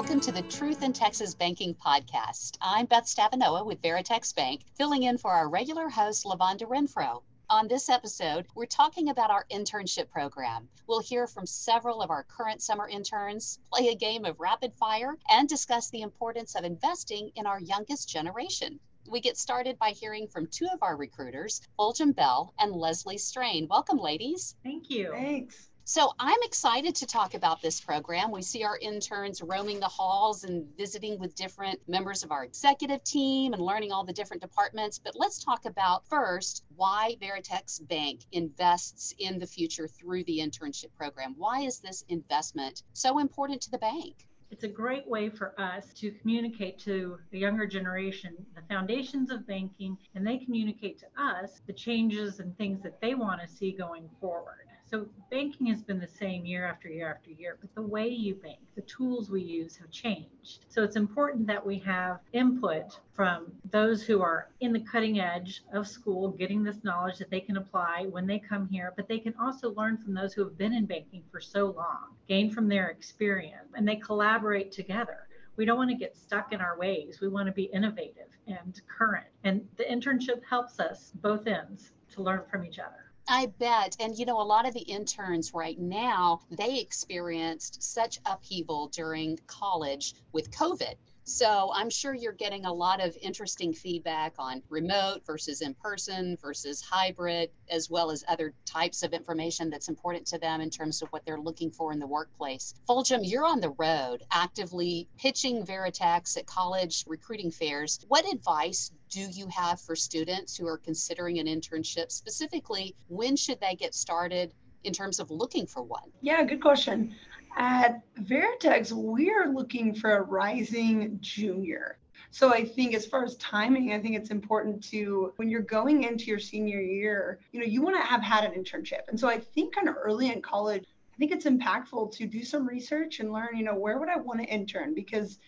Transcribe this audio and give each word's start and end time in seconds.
Welcome 0.00 0.20
to 0.20 0.32
the 0.32 0.40
Truth 0.48 0.82
in 0.82 0.94
Texas 0.94 1.34
Banking 1.34 1.74
Podcast. 1.74 2.56
I'm 2.62 2.86
Beth 2.86 3.04
Stavinoha 3.04 3.66
with 3.66 3.82
Veritex 3.82 4.34
Bank, 4.34 4.62
filling 4.74 5.02
in 5.02 5.18
for 5.18 5.30
our 5.30 5.46
regular 5.46 5.90
host, 5.90 6.24
Lavonda 6.24 6.62
Renfro. 6.62 7.22
On 7.50 7.68
this 7.68 7.90
episode, 7.90 8.46
we're 8.54 8.64
talking 8.64 9.10
about 9.10 9.30
our 9.30 9.44
internship 9.52 10.08
program. 10.08 10.70
We'll 10.86 11.02
hear 11.02 11.26
from 11.26 11.44
several 11.44 12.00
of 12.00 12.08
our 12.08 12.24
current 12.24 12.62
summer 12.62 12.88
interns, 12.88 13.58
play 13.70 13.88
a 13.88 13.94
game 13.94 14.24
of 14.24 14.40
rapid 14.40 14.72
fire, 14.72 15.18
and 15.28 15.46
discuss 15.46 15.90
the 15.90 16.00
importance 16.00 16.54
of 16.54 16.64
investing 16.64 17.30
in 17.34 17.46
our 17.46 17.60
youngest 17.60 18.08
generation. 18.08 18.80
We 19.06 19.20
get 19.20 19.36
started 19.36 19.78
by 19.78 19.90
hearing 19.90 20.28
from 20.28 20.46
two 20.46 20.68
of 20.72 20.82
our 20.82 20.96
recruiters, 20.96 21.60
Fulgham 21.78 22.16
Bell 22.16 22.54
and 22.58 22.72
Leslie 22.72 23.18
Strain. 23.18 23.68
Welcome, 23.68 23.98
ladies. 23.98 24.56
Thank 24.64 24.88
you. 24.88 25.10
Thanks. 25.12 25.69
So 25.90 26.12
I'm 26.20 26.38
excited 26.44 26.94
to 26.94 27.04
talk 27.04 27.34
about 27.34 27.60
this 27.62 27.80
program. 27.80 28.30
We 28.30 28.42
see 28.42 28.62
our 28.62 28.78
interns 28.78 29.42
roaming 29.42 29.80
the 29.80 29.88
halls 29.88 30.44
and 30.44 30.64
visiting 30.76 31.18
with 31.18 31.34
different 31.34 31.80
members 31.88 32.22
of 32.22 32.30
our 32.30 32.44
executive 32.44 33.02
team 33.02 33.54
and 33.54 33.60
learning 33.60 33.90
all 33.90 34.04
the 34.04 34.12
different 34.12 34.40
departments. 34.40 35.00
But 35.00 35.16
let's 35.16 35.42
talk 35.42 35.64
about 35.64 36.06
first 36.06 36.62
why 36.76 37.16
Veritex 37.20 37.88
Bank 37.88 38.20
invests 38.30 39.16
in 39.18 39.40
the 39.40 39.48
future 39.48 39.88
through 39.88 40.22
the 40.26 40.38
internship 40.38 40.94
program. 40.96 41.34
Why 41.36 41.62
is 41.62 41.80
this 41.80 42.04
investment 42.08 42.84
so 42.92 43.18
important 43.18 43.60
to 43.62 43.72
the 43.72 43.78
bank? 43.78 44.28
It's 44.52 44.62
a 44.62 44.68
great 44.68 45.08
way 45.08 45.28
for 45.28 45.60
us 45.60 45.92
to 45.94 46.12
communicate 46.12 46.78
to 46.84 47.18
the 47.32 47.40
younger 47.40 47.66
generation 47.66 48.36
the 48.54 48.62
foundations 48.72 49.32
of 49.32 49.44
banking, 49.44 49.98
and 50.14 50.24
they 50.24 50.38
communicate 50.38 51.00
to 51.00 51.06
us 51.20 51.62
the 51.66 51.72
changes 51.72 52.38
and 52.38 52.56
things 52.56 52.80
that 52.84 53.00
they 53.00 53.16
want 53.16 53.40
to 53.40 53.48
see 53.48 53.72
going 53.72 54.08
forward. 54.20 54.69
So 54.90 55.06
banking 55.30 55.68
has 55.68 55.82
been 55.82 56.00
the 56.00 56.08
same 56.08 56.44
year 56.44 56.66
after 56.66 56.88
year 56.88 57.08
after 57.08 57.30
year, 57.30 57.56
but 57.60 57.72
the 57.76 57.82
way 57.82 58.08
you 58.08 58.34
bank, 58.34 58.58
the 58.74 58.82
tools 58.82 59.30
we 59.30 59.40
use 59.40 59.76
have 59.76 59.92
changed. 59.92 60.64
So 60.68 60.82
it's 60.82 60.96
important 60.96 61.46
that 61.46 61.64
we 61.64 61.78
have 61.78 62.18
input 62.32 62.98
from 63.14 63.52
those 63.70 64.02
who 64.02 64.20
are 64.20 64.48
in 64.58 64.72
the 64.72 64.80
cutting 64.80 65.20
edge 65.20 65.62
of 65.72 65.86
school, 65.86 66.30
getting 66.30 66.64
this 66.64 66.82
knowledge 66.82 67.18
that 67.18 67.30
they 67.30 67.38
can 67.38 67.56
apply 67.56 68.06
when 68.10 68.26
they 68.26 68.40
come 68.40 68.66
here, 68.66 68.92
but 68.96 69.06
they 69.06 69.20
can 69.20 69.34
also 69.40 69.72
learn 69.74 69.96
from 69.96 70.12
those 70.12 70.32
who 70.32 70.42
have 70.42 70.58
been 70.58 70.72
in 70.72 70.86
banking 70.86 71.22
for 71.30 71.40
so 71.40 71.66
long, 71.66 72.16
gain 72.26 72.50
from 72.50 72.66
their 72.66 72.88
experience, 72.88 73.72
and 73.76 73.86
they 73.86 73.96
collaborate 73.96 74.72
together 74.72 75.28
we 75.56 75.66
don't 75.66 75.76
want 75.76 75.90
to 75.90 75.96
get 75.96 76.16
stuck 76.16 76.54
in 76.54 76.60
our 76.60 76.78
ways. 76.78 77.20
We 77.20 77.28
want 77.28 77.46
to 77.46 77.52
be 77.52 77.64
innovative 77.64 78.28
and 78.46 78.80
current. 78.86 79.26
And 79.44 79.68
the 79.76 79.84
internship 79.84 80.42
helps 80.48 80.80
us 80.80 81.12
both 81.16 81.46
ends 81.46 81.92
to 82.14 82.22
learn 82.22 82.44
from 82.50 82.64
each 82.64 82.78
other. 82.78 83.09
I 83.28 83.46
bet. 83.46 83.96
And 84.00 84.18
you 84.18 84.26
know, 84.26 84.40
a 84.40 84.42
lot 84.42 84.66
of 84.66 84.74
the 84.74 84.80
interns 84.80 85.54
right 85.54 85.78
now, 85.78 86.40
they 86.50 86.78
experienced 86.80 87.82
such 87.82 88.18
upheaval 88.26 88.88
during 88.88 89.38
college 89.46 90.14
with 90.32 90.50
COVID. 90.50 90.94
So 91.24 91.70
I'm 91.72 91.90
sure 91.90 92.12
you're 92.12 92.32
getting 92.32 92.64
a 92.64 92.72
lot 92.72 93.00
of 93.00 93.16
interesting 93.22 93.72
feedback 93.72 94.34
on 94.38 94.62
remote 94.68 95.24
versus 95.24 95.60
in 95.60 95.74
person 95.74 96.36
versus 96.42 96.80
hybrid, 96.80 97.50
as 97.70 97.88
well 97.88 98.10
as 98.10 98.24
other 98.26 98.52
types 98.64 99.04
of 99.04 99.12
information 99.12 99.70
that's 99.70 99.88
important 99.88 100.26
to 100.28 100.38
them 100.38 100.60
in 100.60 100.70
terms 100.70 101.02
of 101.02 101.08
what 101.10 101.24
they're 101.24 101.38
looking 101.38 101.70
for 101.70 101.92
in 101.92 102.00
the 102.00 102.06
workplace. 102.06 102.74
Fulgham, 102.88 103.20
you're 103.22 103.46
on 103.46 103.60
the 103.60 103.70
road 103.78 104.24
actively 104.32 105.08
pitching 105.18 105.64
Veritex 105.64 106.36
at 106.36 106.46
college 106.46 107.04
recruiting 107.06 107.52
fairs. 107.52 108.00
What 108.08 108.28
advice 108.30 108.90
do 109.10 109.28
you 109.32 109.46
have 109.48 109.80
for 109.80 109.94
students 109.94 110.56
who 110.56 110.66
are 110.66 110.78
considering 110.78 111.38
an 111.38 111.46
internship? 111.46 112.10
Specifically, 112.10 112.94
when 113.08 113.36
should 113.36 113.60
they 113.60 113.74
get 113.74 113.94
started? 113.94 114.54
in 114.84 114.92
terms 114.92 115.20
of 115.20 115.30
looking 115.30 115.66
for 115.66 115.82
one? 115.82 116.10
Yeah, 116.20 116.42
good 116.44 116.60
question. 116.60 117.14
At 117.56 118.02
Veritex, 118.22 118.92
we 118.92 119.30
are 119.30 119.48
looking 119.48 119.94
for 119.94 120.16
a 120.16 120.22
rising 120.22 121.18
junior. 121.20 121.98
So 122.30 122.52
I 122.52 122.64
think 122.64 122.94
as 122.94 123.06
far 123.06 123.24
as 123.24 123.36
timing, 123.36 123.92
I 123.92 123.98
think 123.98 124.16
it's 124.16 124.30
important 124.30 124.82
to 124.84 125.32
when 125.36 125.50
you're 125.50 125.60
going 125.62 126.04
into 126.04 126.26
your 126.26 126.38
senior 126.38 126.80
year, 126.80 127.40
you 127.52 127.58
know, 127.58 127.66
you 127.66 127.82
want 127.82 127.96
to 127.96 128.02
have 128.02 128.22
had 128.22 128.44
an 128.44 128.52
internship. 128.52 129.08
And 129.08 129.18
so 129.18 129.28
I 129.28 129.38
think 129.38 129.74
kind 129.74 129.88
of 129.88 129.96
early 130.00 130.30
in 130.30 130.40
college, 130.40 130.84
I 131.12 131.16
think 131.18 131.32
it's 131.32 131.44
impactful 131.44 132.12
to 132.16 132.26
do 132.26 132.44
some 132.44 132.66
research 132.66 133.18
and 133.18 133.32
learn, 133.32 133.56
you 133.56 133.64
know, 133.64 133.74
where 133.74 133.98
would 133.98 134.08
I 134.08 134.16
want 134.16 134.40
to 134.40 134.46
intern 134.46 134.94
because 134.94 135.38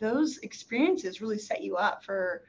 those 0.00 0.38
experiences 0.38 1.20
really 1.20 1.38
set 1.38 1.62
you 1.62 1.76
up 1.76 2.04
for 2.04 2.42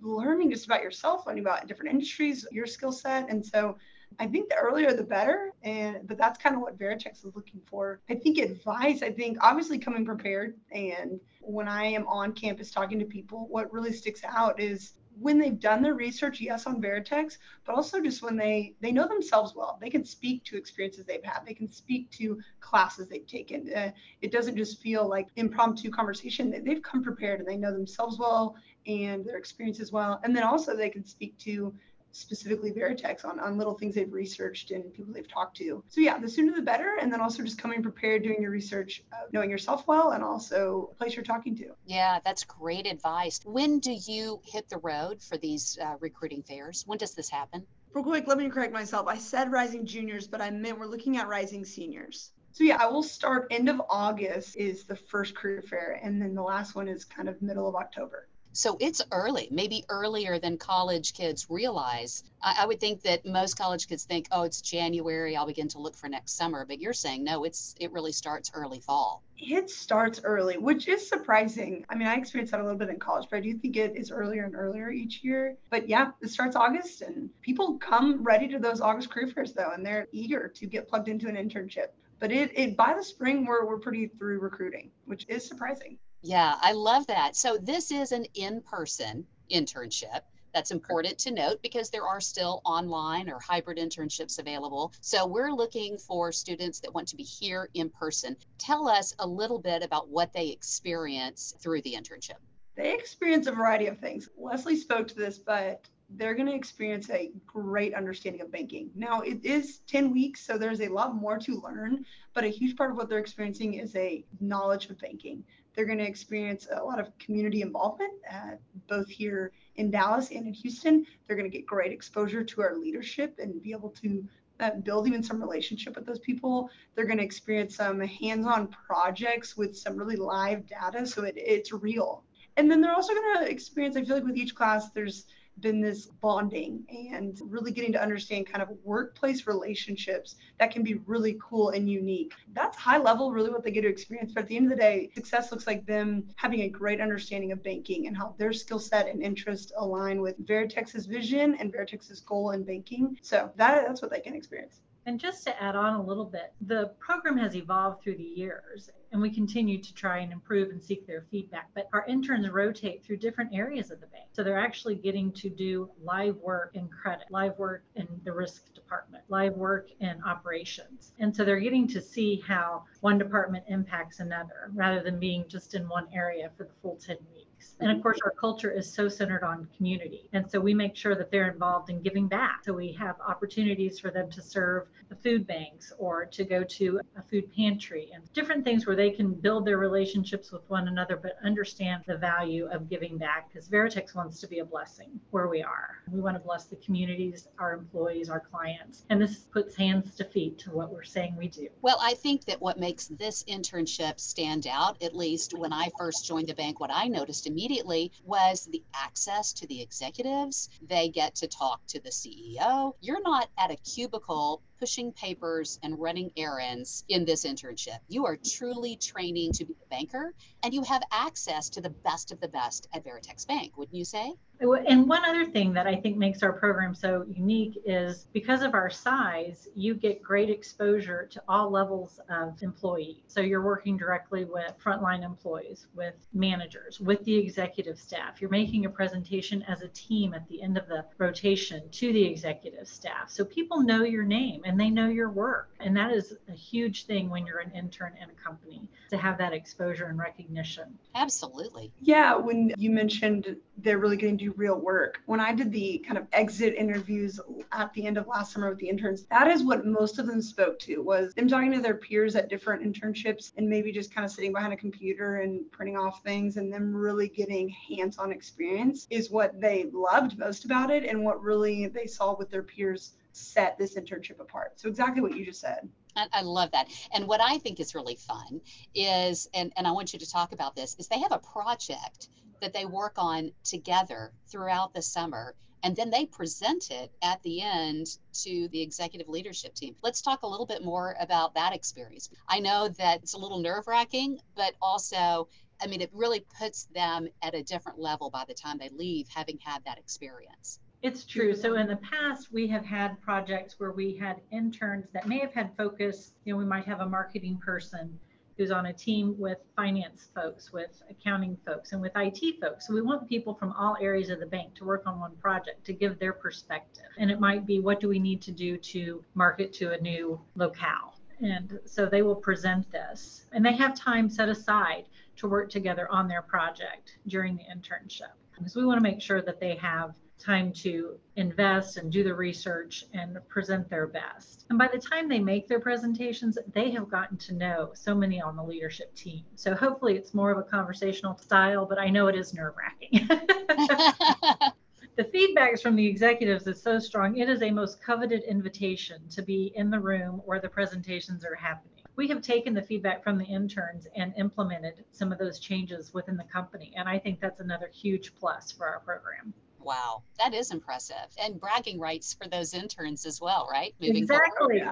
learning 0.00 0.50
just 0.50 0.66
about 0.66 0.82
yourself, 0.82 1.26
learning 1.26 1.44
about 1.44 1.66
different 1.66 1.90
industries, 1.90 2.46
your 2.50 2.66
skill 2.66 2.92
set. 2.92 3.28
And 3.28 3.44
so 3.44 3.76
I 4.18 4.26
think 4.26 4.48
the 4.48 4.56
earlier 4.56 4.92
the 4.92 5.02
better, 5.02 5.52
and 5.62 6.06
but 6.06 6.16
that's 6.16 6.38
kind 6.38 6.54
of 6.54 6.62
what 6.62 6.78
Veritex 6.78 7.24
is 7.24 7.34
looking 7.34 7.60
for. 7.66 8.00
I 8.08 8.14
think 8.14 8.38
advice. 8.38 9.02
I 9.02 9.10
think 9.10 9.38
obviously 9.40 9.78
coming 9.78 10.04
prepared, 10.04 10.54
and 10.70 11.20
when 11.40 11.68
I 11.68 11.84
am 11.84 12.06
on 12.06 12.32
campus 12.32 12.70
talking 12.70 12.98
to 12.98 13.04
people, 13.04 13.46
what 13.48 13.72
really 13.72 13.92
sticks 13.92 14.22
out 14.24 14.60
is 14.60 14.94
when 15.18 15.38
they've 15.38 15.58
done 15.58 15.82
their 15.82 15.94
research, 15.94 16.40
yes, 16.40 16.66
on 16.66 16.80
Veritex, 16.80 17.38
but 17.64 17.74
also 17.74 18.00
just 18.00 18.22
when 18.22 18.36
they 18.36 18.74
they 18.80 18.92
know 18.92 19.08
themselves 19.08 19.54
well, 19.54 19.78
they 19.80 19.90
can 19.90 20.04
speak 20.04 20.44
to 20.44 20.56
experiences 20.56 21.04
they've 21.04 21.24
had, 21.24 21.40
they 21.46 21.54
can 21.54 21.70
speak 21.70 22.10
to 22.12 22.40
classes 22.60 23.08
they've 23.08 23.26
taken. 23.26 23.72
Uh, 23.74 23.90
it 24.20 24.30
doesn't 24.30 24.56
just 24.56 24.80
feel 24.80 25.08
like 25.08 25.28
impromptu 25.36 25.90
conversation. 25.90 26.62
They've 26.64 26.82
come 26.82 27.02
prepared 27.02 27.40
and 27.40 27.48
they 27.48 27.56
know 27.56 27.72
themselves 27.72 28.18
well 28.18 28.56
and 28.86 29.24
their 29.24 29.36
experiences 29.36 29.90
well, 29.90 30.20
and 30.22 30.34
then 30.36 30.42
also 30.42 30.76
they 30.76 30.90
can 30.90 31.04
speak 31.04 31.36
to 31.38 31.74
specifically 32.16 32.72
Veritex 32.72 33.24
on, 33.24 33.38
on 33.38 33.58
little 33.58 33.74
things 33.74 33.94
they've 33.94 34.12
researched 34.12 34.70
and 34.70 34.92
people 34.92 35.12
they've 35.12 35.28
talked 35.28 35.56
to. 35.58 35.82
So 35.88 36.00
yeah, 36.00 36.18
the 36.18 36.28
sooner 36.28 36.54
the 36.54 36.62
better. 36.62 36.96
And 37.00 37.12
then 37.12 37.20
also 37.20 37.42
just 37.42 37.58
coming 37.58 37.82
prepared, 37.82 38.22
doing 38.22 38.40
your 38.40 38.50
research, 38.50 39.04
uh, 39.12 39.26
knowing 39.32 39.50
yourself 39.50 39.86
well, 39.86 40.12
and 40.12 40.24
also 40.24 40.90
a 40.92 40.94
place 40.94 41.14
you're 41.14 41.24
talking 41.24 41.56
to. 41.56 41.70
Yeah, 41.84 42.18
that's 42.24 42.44
great 42.44 42.86
advice. 42.86 43.40
When 43.44 43.78
do 43.78 43.92
you 43.92 44.40
hit 44.44 44.68
the 44.68 44.78
road 44.78 45.22
for 45.22 45.36
these 45.36 45.78
uh, 45.82 45.94
recruiting 46.00 46.42
fairs? 46.42 46.84
When 46.86 46.98
does 46.98 47.14
this 47.14 47.28
happen? 47.28 47.66
Real 47.92 48.04
quick, 48.04 48.26
let 48.26 48.38
me 48.38 48.48
correct 48.50 48.72
myself. 48.72 49.06
I 49.06 49.16
said 49.16 49.50
rising 49.50 49.86
juniors, 49.86 50.26
but 50.26 50.40
I 50.40 50.50
meant 50.50 50.78
we're 50.78 50.86
looking 50.86 51.16
at 51.16 51.28
rising 51.28 51.64
seniors. 51.64 52.32
So 52.52 52.64
yeah, 52.64 52.78
I 52.80 52.86
will 52.86 53.02
start 53.02 53.48
end 53.50 53.68
of 53.68 53.82
August 53.90 54.56
is 54.56 54.84
the 54.84 54.96
first 54.96 55.34
career 55.34 55.62
fair, 55.62 56.00
and 56.02 56.20
then 56.20 56.34
the 56.34 56.42
last 56.42 56.74
one 56.74 56.88
is 56.88 57.04
kind 57.04 57.28
of 57.28 57.40
middle 57.42 57.68
of 57.68 57.74
October. 57.74 58.28
So 58.56 58.78
it's 58.80 59.02
early, 59.12 59.48
maybe 59.50 59.84
earlier 59.90 60.38
than 60.38 60.56
college 60.56 61.12
kids 61.12 61.46
realize. 61.50 62.24
I, 62.42 62.60
I, 62.60 62.66
would 62.66 62.80
think 62.80 63.02
that 63.02 63.26
most 63.26 63.58
college 63.58 63.86
kids 63.86 64.04
think, 64.04 64.28
oh, 64.32 64.44
it's 64.44 64.62
January, 64.62 65.36
I'll 65.36 65.46
begin 65.46 65.68
to 65.68 65.78
look 65.78 65.94
for 65.94 66.08
next 66.08 66.38
summer. 66.38 66.64
But 66.64 66.80
you're 66.80 66.94
saying 66.94 67.22
no, 67.22 67.44
it's 67.44 67.74
it 67.80 67.92
really 67.92 68.12
starts 68.12 68.50
early 68.54 68.80
fall. 68.80 69.22
It 69.36 69.68
starts 69.68 70.22
early, 70.24 70.56
which 70.56 70.88
is 70.88 71.06
surprising. 71.06 71.84
I 71.90 71.96
mean, 71.96 72.08
I 72.08 72.14
experienced 72.14 72.52
that 72.52 72.60
a 72.60 72.64
little 72.64 72.78
bit 72.78 72.88
in 72.88 72.98
college, 72.98 73.26
but 73.30 73.36
I 73.36 73.40
do 73.40 73.52
think 73.58 73.76
it 73.76 73.94
is 73.94 74.10
earlier 74.10 74.44
and 74.44 74.54
earlier 74.56 74.90
each 74.90 75.22
year. 75.22 75.58
But 75.68 75.86
yeah, 75.86 76.12
it 76.22 76.30
starts 76.30 76.56
August, 76.56 77.02
and 77.02 77.28
people 77.42 77.76
come 77.76 78.24
ready 78.24 78.48
to 78.48 78.58
those 78.58 78.80
August 78.80 79.10
career 79.10 79.28
fairs 79.28 79.52
though, 79.52 79.72
and 79.74 79.84
they're 79.84 80.08
eager 80.12 80.48
to 80.48 80.66
get 80.66 80.88
plugged 80.88 81.08
into 81.08 81.28
an 81.28 81.36
internship 81.36 81.88
but 82.18 82.32
it, 82.32 82.50
it 82.58 82.78
by 82.78 82.94
the 82.96 83.04
spring 83.04 83.44
we're, 83.44 83.66
we're 83.66 83.78
pretty 83.78 84.06
through 84.06 84.38
recruiting 84.38 84.90
which 85.04 85.26
is 85.28 85.46
surprising 85.46 85.98
yeah, 86.26 86.56
I 86.60 86.72
love 86.72 87.06
that. 87.06 87.36
So 87.36 87.56
this 87.56 87.92
is 87.92 88.10
an 88.10 88.26
in-person 88.34 89.24
internship. 89.50 90.22
That's 90.52 90.72
important 90.72 91.18
to 91.18 91.30
note 91.30 91.62
because 91.62 91.90
there 91.90 92.02
are 92.02 92.20
still 92.20 92.62
online 92.64 93.30
or 93.30 93.38
hybrid 93.38 93.78
internships 93.78 94.40
available. 94.40 94.92
So 95.02 95.24
we're 95.24 95.52
looking 95.52 95.98
for 95.98 96.32
students 96.32 96.80
that 96.80 96.92
want 96.92 97.06
to 97.08 97.16
be 97.16 97.22
here 97.22 97.68
in 97.74 97.90
person. 97.90 98.36
Tell 98.58 98.88
us 98.88 99.14
a 99.20 99.26
little 99.26 99.60
bit 99.60 99.84
about 99.84 100.08
what 100.08 100.32
they 100.32 100.48
experience 100.48 101.54
through 101.60 101.82
the 101.82 101.94
internship. 101.94 102.38
They 102.74 102.92
experience 102.92 103.46
a 103.46 103.52
variety 103.52 103.86
of 103.86 103.98
things. 103.98 104.28
Leslie 104.36 104.76
spoke 104.76 105.06
to 105.08 105.14
this, 105.14 105.38
but 105.38 105.86
they're 106.10 106.34
going 106.34 106.46
to 106.46 106.54
experience 106.54 107.08
a 107.10 107.30
great 107.46 107.94
understanding 107.94 108.40
of 108.40 108.50
banking. 108.50 108.90
Now, 108.94 109.20
it 109.20 109.44
is 109.44 109.80
10 109.88 110.12
weeks, 110.12 110.40
so 110.40 110.58
there's 110.58 110.80
a 110.80 110.88
lot 110.88 111.14
more 111.14 111.38
to 111.38 111.60
learn, 111.60 112.04
but 112.34 112.44
a 112.44 112.48
huge 112.48 112.76
part 112.76 112.90
of 112.90 112.96
what 112.96 113.08
they're 113.08 113.18
experiencing 113.18 113.74
is 113.74 113.94
a 113.96 114.24
knowledge 114.40 114.88
of 114.88 114.98
banking. 114.98 115.44
They're 115.76 115.84
going 115.84 115.98
to 115.98 116.06
experience 116.06 116.66
a 116.74 116.82
lot 116.82 116.98
of 116.98 117.16
community 117.18 117.60
involvement, 117.60 118.14
uh, 118.32 118.52
both 118.88 119.08
here 119.08 119.52
in 119.76 119.90
Dallas 119.90 120.30
and 120.30 120.46
in 120.46 120.54
Houston. 120.54 121.06
They're 121.26 121.36
going 121.36 121.48
to 121.48 121.56
get 121.56 121.66
great 121.66 121.92
exposure 121.92 122.42
to 122.42 122.62
our 122.62 122.74
leadership 122.76 123.38
and 123.38 123.62
be 123.62 123.72
able 123.72 123.90
to 123.90 124.24
uh, 124.58 124.70
build 124.82 125.06
even 125.06 125.22
some 125.22 125.38
relationship 125.38 125.94
with 125.94 126.06
those 126.06 126.18
people. 126.20 126.70
They're 126.94 127.04
going 127.04 127.18
to 127.18 127.24
experience 127.24 127.76
some 127.76 128.00
hands-on 128.00 128.68
projects 128.68 129.56
with 129.56 129.76
some 129.76 129.96
really 129.96 130.16
live 130.16 130.66
data, 130.66 131.06
so 131.06 131.24
it, 131.24 131.34
it's 131.36 131.72
real. 131.72 132.24
And 132.56 132.70
then 132.70 132.80
they're 132.80 132.94
also 132.94 133.12
going 133.12 133.44
to 133.44 133.50
experience. 133.50 133.96
I 133.96 134.04
feel 134.04 134.16
like 134.16 134.24
with 134.24 134.36
each 134.36 134.54
class, 134.54 134.90
there's 134.92 135.26
been 135.60 135.80
this 135.80 136.06
bonding 136.06 136.84
and 136.88 137.38
really 137.44 137.72
getting 137.72 137.92
to 137.92 138.02
understand 138.02 138.46
kind 138.46 138.62
of 138.62 138.68
workplace 138.84 139.46
relationships 139.46 140.36
that 140.58 140.70
can 140.70 140.82
be 140.82 140.94
really 141.06 141.38
cool 141.42 141.70
and 141.70 141.88
unique. 141.88 142.34
That's 142.52 142.76
high 142.76 142.98
level, 142.98 143.32
really 143.32 143.50
what 143.50 143.64
they 143.64 143.70
get 143.70 143.82
to 143.82 143.88
experience. 143.88 144.32
But 144.32 144.42
at 144.42 144.48
the 144.48 144.56
end 144.56 144.70
of 144.70 144.78
the 144.78 144.82
day, 144.82 145.10
success 145.14 145.50
looks 145.50 145.66
like 145.66 145.86
them 145.86 146.24
having 146.36 146.60
a 146.62 146.68
great 146.68 147.00
understanding 147.00 147.52
of 147.52 147.62
banking 147.62 148.06
and 148.06 148.16
how 148.16 148.34
their 148.38 148.52
skill 148.52 148.78
set 148.78 149.08
and 149.08 149.22
interest 149.22 149.72
align 149.76 150.20
with 150.20 150.46
Veritex's 150.46 151.06
vision 151.06 151.56
and 151.58 151.72
Veritex's 151.72 152.20
goal 152.20 152.50
in 152.50 152.64
banking. 152.64 153.18
So 153.22 153.50
that, 153.56 153.86
that's 153.86 154.02
what 154.02 154.10
they 154.10 154.20
can 154.20 154.34
experience. 154.34 154.80
And 155.06 155.20
just 155.20 155.44
to 155.44 155.62
add 155.62 155.76
on 155.76 155.94
a 155.94 156.02
little 156.02 156.24
bit, 156.24 156.52
the 156.60 156.90
program 156.98 157.38
has 157.38 157.54
evolved 157.54 158.02
through 158.02 158.16
the 158.16 158.24
years 158.24 158.90
and 159.12 159.22
we 159.22 159.30
continue 159.30 159.80
to 159.80 159.94
try 159.94 160.18
and 160.18 160.32
improve 160.32 160.70
and 160.70 160.82
seek 160.82 161.06
their 161.06 161.24
feedback. 161.30 161.70
But 161.76 161.88
our 161.92 162.04
interns 162.06 162.48
rotate 162.50 163.04
through 163.04 163.18
different 163.18 163.54
areas 163.54 163.92
of 163.92 164.00
the 164.00 164.08
bank. 164.08 164.26
So 164.32 164.42
they're 164.42 164.58
actually 164.58 164.96
getting 164.96 165.30
to 165.34 165.48
do 165.48 165.88
live 166.02 166.34
work 166.38 166.72
in 166.74 166.88
credit, 166.88 167.26
live 167.30 167.56
work 167.56 167.84
in 167.94 168.08
the 168.24 168.32
risk 168.32 168.74
department, 168.74 169.22
live 169.28 169.54
work 169.54 169.90
in 170.00 170.20
operations. 170.24 171.12
And 171.20 171.34
so 171.34 171.44
they're 171.44 171.60
getting 171.60 171.86
to 171.88 172.02
see 172.02 172.42
how 172.46 172.82
one 173.00 173.16
department 173.16 173.64
impacts 173.68 174.18
another 174.18 174.70
rather 174.74 175.02
than 175.02 175.20
being 175.20 175.44
just 175.48 175.74
in 175.74 175.88
one 175.88 176.08
area 176.12 176.50
for 176.56 176.64
the 176.64 176.74
full 176.82 176.96
10 176.96 177.16
weeks. 177.32 177.35
And 177.80 177.90
of 177.90 178.02
course, 178.02 178.18
our 178.24 178.30
culture 178.30 178.70
is 178.70 178.90
so 178.90 179.08
centered 179.08 179.42
on 179.42 179.68
community. 179.76 180.28
And 180.32 180.50
so 180.50 180.60
we 180.60 180.74
make 180.74 180.96
sure 180.96 181.14
that 181.14 181.30
they're 181.30 181.50
involved 181.50 181.90
in 181.90 182.00
giving 182.00 182.26
back. 182.26 182.64
So 182.64 182.72
we 182.72 182.92
have 182.92 183.16
opportunities 183.26 184.00
for 184.00 184.10
them 184.10 184.30
to 184.30 184.42
serve 184.42 184.88
the 185.08 185.16
food 185.16 185.46
banks 185.46 185.92
or 185.98 186.24
to 186.26 186.44
go 186.44 186.64
to 186.64 187.00
a 187.16 187.22
food 187.22 187.54
pantry 187.54 188.10
and 188.14 188.24
different 188.32 188.64
things 188.64 188.86
where 188.86 188.96
they 188.96 189.10
can 189.10 189.34
build 189.34 189.66
their 189.66 189.78
relationships 189.78 190.50
with 190.52 190.68
one 190.68 190.88
another, 190.88 191.16
but 191.16 191.36
understand 191.44 192.02
the 192.06 192.16
value 192.16 192.66
of 192.72 192.88
giving 192.88 193.18
back 193.18 193.48
because 193.52 193.68
Veritex 193.68 194.14
wants 194.14 194.40
to 194.40 194.48
be 194.48 194.60
a 194.60 194.64
blessing 194.64 195.20
where 195.30 195.48
we 195.48 195.62
are. 195.62 195.98
We 196.10 196.20
want 196.20 196.36
to 196.36 196.42
bless 196.42 196.64
the 196.64 196.76
communities, 196.76 197.48
our 197.58 197.74
employees, 197.74 198.30
our 198.30 198.40
clients. 198.40 199.04
And 199.10 199.20
this 199.20 199.46
puts 199.52 199.76
hands 199.76 200.14
to 200.16 200.24
feet 200.24 200.58
to 200.60 200.70
what 200.70 200.92
we're 200.92 201.04
saying 201.04 201.36
we 201.36 201.48
do. 201.48 201.68
Well, 201.82 201.98
I 202.00 202.14
think 202.14 202.44
that 202.46 202.60
what 202.60 202.78
makes 202.78 203.08
this 203.08 203.44
internship 203.44 204.18
stand 204.18 204.66
out, 204.66 205.02
at 205.02 205.14
least 205.14 205.54
when 205.54 205.72
I 205.72 205.90
first 205.98 206.26
joined 206.26 206.48
the 206.48 206.54
bank, 206.54 206.80
what 206.80 206.90
I 206.92 207.06
noticed 207.06 207.45
immediately 207.46 208.12
was 208.24 208.68
the 208.70 208.82
access 208.94 209.52
to 209.54 209.66
the 209.66 209.80
executives. 209.80 210.68
They 210.82 211.08
get 211.08 211.34
to 211.36 211.46
talk 211.46 211.80
to 211.88 212.00
the 212.00 212.10
CEO. 212.10 212.94
You're 213.00 213.22
not 213.22 213.48
at 213.58 213.70
a 213.70 213.76
cubicle 213.76 214.62
pushing 214.78 215.12
papers 215.12 215.78
and 215.82 215.98
running 215.98 216.30
errands 216.36 217.04
in 217.08 217.24
this 217.24 217.44
internship. 217.44 217.98
You 218.08 218.26
are 218.26 218.36
truly 218.36 218.96
training 218.96 219.52
to 219.52 219.64
be 219.64 219.74
a 219.74 219.88
banker 219.88 220.34
and 220.62 220.74
you 220.74 220.82
have 220.82 221.02
access 221.10 221.68
to 221.70 221.80
the 221.80 221.90
best 221.90 222.32
of 222.32 222.40
the 222.40 222.48
best 222.48 222.88
at 222.92 223.04
Veritex 223.04 223.46
Bank, 223.46 223.76
wouldn't 223.76 223.96
you 223.96 224.04
say? 224.04 224.34
And 224.58 225.06
one 225.06 225.22
other 225.26 225.44
thing 225.44 225.74
that 225.74 225.86
I 225.86 225.96
think 225.96 226.16
makes 226.16 226.42
our 226.42 226.52
program 226.52 226.94
so 226.94 227.26
unique 227.30 227.78
is 227.84 228.26
because 228.32 228.62
of 228.62 228.72
our 228.72 228.88
size, 228.88 229.68
you 229.74 229.94
get 229.94 230.22
great 230.22 230.48
exposure 230.48 231.28
to 231.30 231.42
all 231.46 231.70
levels 231.70 232.20
of 232.30 232.62
employees. 232.62 233.18
So 233.26 233.42
you're 233.42 233.62
working 233.62 233.98
directly 233.98 234.46
with 234.46 234.72
frontline 234.82 235.22
employees, 235.22 235.88
with 235.94 236.14
managers, 236.32 236.98
with 237.00 237.22
the 237.24 237.36
executive 237.36 237.98
staff. 237.98 238.40
You're 238.40 238.48
making 238.48 238.86
a 238.86 238.90
presentation 238.90 239.62
as 239.64 239.82
a 239.82 239.88
team 239.88 240.32
at 240.32 240.48
the 240.48 240.62
end 240.62 240.78
of 240.78 240.88
the 240.88 241.04
rotation 241.18 241.90
to 241.90 242.12
the 242.14 242.24
executive 242.24 242.88
staff. 242.88 243.28
So 243.28 243.44
people 243.44 243.82
know 243.82 244.04
your 244.04 244.24
name 244.24 244.62
and 244.66 244.78
they 244.78 244.90
know 244.90 245.08
your 245.08 245.30
work. 245.30 245.70
And 245.78 245.96
that 245.96 246.10
is 246.10 246.34
a 246.48 246.52
huge 246.52 247.06
thing 247.06 247.30
when 247.30 247.46
you're 247.46 247.60
an 247.60 247.70
intern 247.70 248.14
in 248.20 248.28
a 248.28 248.32
company 248.32 248.88
to 249.10 249.16
have 249.16 249.38
that 249.38 249.52
exposure 249.52 250.06
and 250.06 250.18
recognition. 250.18 250.98
Absolutely. 251.14 251.92
Yeah, 252.00 252.34
when 252.34 252.72
you 252.76 252.90
mentioned 252.90 253.56
they're 253.78 253.98
really 253.98 254.16
going 254.16 254.36
to 254.36 254.44
do 254.46 254.54
real 254.56 254.80
work. 254.80 255.20
When 255.26 255.38
I 255.38 255.54
did 255.54 255.70
the 255.70 255.98
kind 255.98 256.18
of 256.18 256.26
exit 256.32 256.74
interviews 256.74 257.38
at 257.72 257.92
the 257.92 258.06
end 258.06 258.18
of 258.18 258.26
last 258.26 258.52
summer 258.52 258.70
with 258.70 258.78
the 258.78 258.88
interns, 258.88 259.24
that 259.24 259.46
is 259.48 259.62
what 259.62 259.86
most 259.86 260.18
of 260.18 260.26
them 260.26 260.42
spoke 260.42 260.78
to 260.80 260.98
was 260.98 261.32
them 261.34 261.46
talking 261.46 261.72
to 261.72 261.80
their 261.80 261.94
peers 261.94 262.34
at 262.34 262.48
different 262.48 262.82
internships 262.82 263.52
and 263.56 263.68
maybe 263.68 263.92
just 263.92 264.12
kind 264.12 264.24
of 264.24 264.32
sitting 264.32 264.52
behind 264.52 264.72
a 264.72 264.76
computer 264.76 265.36
and 265.36 265.70
printing 265.70 265.96
off 265.96 266.22
things 266.24 266.56
and 266.56 266.72
them 266.72 266.92
really 266.94 267.28
getting 267.28 267.68
hands-on 267.68 268.32
experience 268.32 269.06
is 269.10 269.30
what 269.30 269.60
they 269.60 269.88
loved 269.92 270.36
most 270.38 270.64
about 270.64 270.90
it 270.90 271.04
and 271.04 271.22
what 271.22 271.40
really 271.40 271.86
they 271.86 272.06
saw 272.06 272.36
with 272.36 272.50
their 272.50 272.62
peers 272.62 273.12
set 273.36 273.78
this 273.78 273.94
internship 273.94 274.40
apart. 274.40 274.80
So 274.80 274.88
exactly 274.88 275.20
what 275.20 275.36
you 275.36 275.44
just 275.44 275.60
said. 275.60 275.88
I, 276.32 276.40
love 276.40 276.70
that. 276.70 276.88
And 277.12 277.28
what 277.28 277.42
I 277.42 277.58
think 277.58 277.78
is 277.78 277.94
really 277.94 278.16
fun 278.16 278.62
is, 278.94 279.48
and, 279.52 279.70
and 279.76 279.86
I 279.86 279.90
want 279.90 280.14
you 280.14 280.18
to 280.18 280.30
talk 280.30 280.52
about 280.52 280.74
this, 280.74 280.96
is 280.98 281.08
they 281.08 281.20
have 281.20 281.32
a 281.32 281.38
project 281.38 282.28
that 282.62 282.72
they 282.72 282.86
work 282.86 283.14
on 283.18 283.52
together 283.64 284.32
throughout 284.48 284.94
the 284.94 285.02
summer 285.02 285.54
and 285.82 285.94
then 285.94 286.10
they 286.10 286.26
present 286.26 286.90
it 286.90 287.12
at 287.22 287.42
the 287.42 287.62
end 287.62 288.06
to 288.32 288.66
the 288.72 288.80
executive 288.80 289.28
leadership 289.28 289.74
team. 289.74 289.94
Let's 290.02 290.22
talk 290.22 290.42
a 290.42 290.46
little 290.46 290.66
bit 290.66 290.82
more 290.82 291.14
about 291.20 291.54
that 291.54 291.74
experience. 291.74 292.30
I 292.48 292.60
know 292.60 292.88
that 292.88 293.22
it's 293.22 293.34
a 293.34 293.38
little 293.38 293.60
nerve 293.60 293.86
wracking, 293.86 294.40
but 294.56 294.74
also, 294.80 295.48
I 295.80 295.86
mean, 295.86 296.00
it 296.00 296.10
really 296.12 296.44
puts 296.58 296.84
them 296.94 297.28
at 297.42 297.54
a 297.54 297.62
different 297.62 297.98
level 297.98 298.30
by 298.30 298.44
the 298.48 298.54
time 298.54 298.78
they 298.78 298.88
leave, 298.88 299.28
having 299.28 299.58
had 299.62 299.84
that 299.84 299.98
experience. 299.98 300.80
It's 301.06 301.24
true. 301.24 301.54
So 301.54 301.76
in 301.76 301.86
the 301.86 301.98
past, 301.98 302.52
we 302.52 302.66
have 302.66 302.84
had 302.84 303.22
projects 303.22 303.78
where 303.78 303.92
we 303.92 304.16
had 304.16 304.40
interns 304.50 305.06
that 305.12 305.28
may 305.28 305.38
have 305.38 305.54
had 305.54 305.70
focus. 305.76 306.32
You 306.44 306.52
know, 306.52 306.58
we 306.58 306.64
might 306.64 306.84
have 306.84 306.98
a 306.98 307.06
marketing 307.06 307.58
person 307.64 308.18
who's 308.56 308.72
on 308.72 308.86
a 308.86 308.92
team 308.92 309.36
with 309.38 309.58
finance 309.76 310.30
folks, 310.34 310.72
with 310.72 311.00
accounting 311.08 311.56
folks, 311.64 311.92
and 311.92 312.02
with 312.02 312.10
IT 312.16 312.60
folks. 312.60 312.88
So 312.88 312.92
we 312.92 313.02
want 313.02 313.28
people 313.28 313.54
from 313.54 313.72
all 313.74 313.96
areas 314.00 314.30
of 314.30 314.40
the 314.40 314.46
bank 314.46 314.74
to 314.74 314.84
work 314.84 315.04
on 315.06 315.20
one 315.20 315.36
project 315.36 315.86
to 315.86 315.92
give 315.92 316.18
their 316.18 316.32
perspective. 316.32 317.04
And 317.18 317.30
it 317.30 317.38
might 317.38 317.66
be 317.66 317.78
what 317.78 318.00
do 318.00 318.08
we 318.08 318.18
need 318.18 318.42
to 318.42 318.50
do 318.50 318.76
to 318.76 319.22
market 319.34 319.72
to 319.74 319.92
a 319.92 320.00
new 320.00 320.40
locale? 320.56 321.14
And 321.38 321.78
so 321.84 322.06
they 322.06 322.22
will 322.22 322.34
present 322.34 322.90
this, 322.90 323.44
and 323.52 323.64
they 323.64 323.76
have 323.76 323.94
time 323.94 324.28
set 324.28 324.48
aside 324.48 325.04
to 325.36 325.46
work 325.46 325.70
together 325.70 326.10
on 326.10 326.26
their 326.26 326.42
project 326.42 327.18
during 327.28 327.56
the 327.56 327.62
internship. 327.62 328.32
Because 328.58 328.74
we 328.74 328.84
want 328.84 328.98
to 328.98 329.02
make 329.02 329.22
sure 329.22 329.40
that 329.42 329.60
they 329.60 329.76
have 329.76 330.16
time 330.38 330.72
to 330.72 331.18
invest 331.36 331.96
and 331.96 332.10
do 332.12 332.22
the 332.22 332.34
research 332.34 333.04
and 333.12 333.38
present 333.48 333.88
their 333.88 334.06
best. 334.06 334.66
And 334.70 334.78
by 334.78 334.88
the 334.88 334.98
time 334.98 335.28
they 335.28 335.38
make 335.38 335.68
their 335.68 335.80
presentations, 335.80 336.58
they 336.72 336.90
have 336.90 337.08
gotten 337.08 337.36
to 337.38 337.54
know 337.54 337.90
so 337.94 338.14
many 338.14 338.40
on 338.40 338.56
the 338.56 338.62
leadership 338.62 339.14
team. 339.14 339.44
So 339.54 339.74
hopefully 339.74 340.16
it's 340.16 340.34
more 340.34 340.50
of 340.50 340.58
a 340.58 340.62
conversational 340.62 341.36
style, 341.36 341.86
but 341.86 341.98
I 341.98 342.08
know 342.08 342.28
it 342.28 342.34
is 342.34 342.54
nerve 342.54 342.74
wracking. 342.76 343.28
the 345.16 345.24
feedbacks 345.24 345.80
from 345.80 345.96
the 345.96 346.06
executives 346.06 346.66
is 346.66 346.82
so 346.82 346.98
strong. 346.98 347.36
It 347.38 347.48
is 347.48 347.62
a 347.62 347.70
most 347.70 348.02
coveted 348.02 348.42
invitation 348.44 349.28
to 349.30 349.42
be 349.42 349.72
in 349.74 349.90
the 349.90 350.00
room 350.00 350.42
where 350.44 350.60
the 350.60 350.68
presentations 350.68 351.44
are 351.44 351.54
happening. 351.54 351.92
We 352.16 352.28
have 352.28 352.40
taken 352.40 352.72
the 352.72 352.82
feedback 352.82 353.22
from 353.22 353.36
the 353.36 353.44
interns 353.44 354.06
and 354.16 354.32
implemented 354.38 355.04
some 355.12 355.32
of 355.32 355.38
those 355.38 355.58
changes 355.58 356.14
within 356.14 356.36
the 356.36 356.44
company. 356.44 356.92
And 356.96 357.08
I 357.08 357.18
think 357.18 357.40
that's 357.40 357.60
another 357.60 357.88
huge 357.88 358.34
plus 358.34 358.72
for 358.72 358.86
our 358.86 359.00
program. 359.00 359.52
Wow, 359.86 360.24
that 360.38 360.52
is 360.52 360.72
impressive. 360.72 361.28
And 361.38 361.60
bragging 361.60 362.00
rights 362.00 362.34
for 362.34 362.48
those 362.48 362.74
interns 362.74 363.24
as 363.24 363.40
well, 363.40 363.68
right? 363.70 363.94
Moving 364.00 364.16
exactly. 364.16 364.82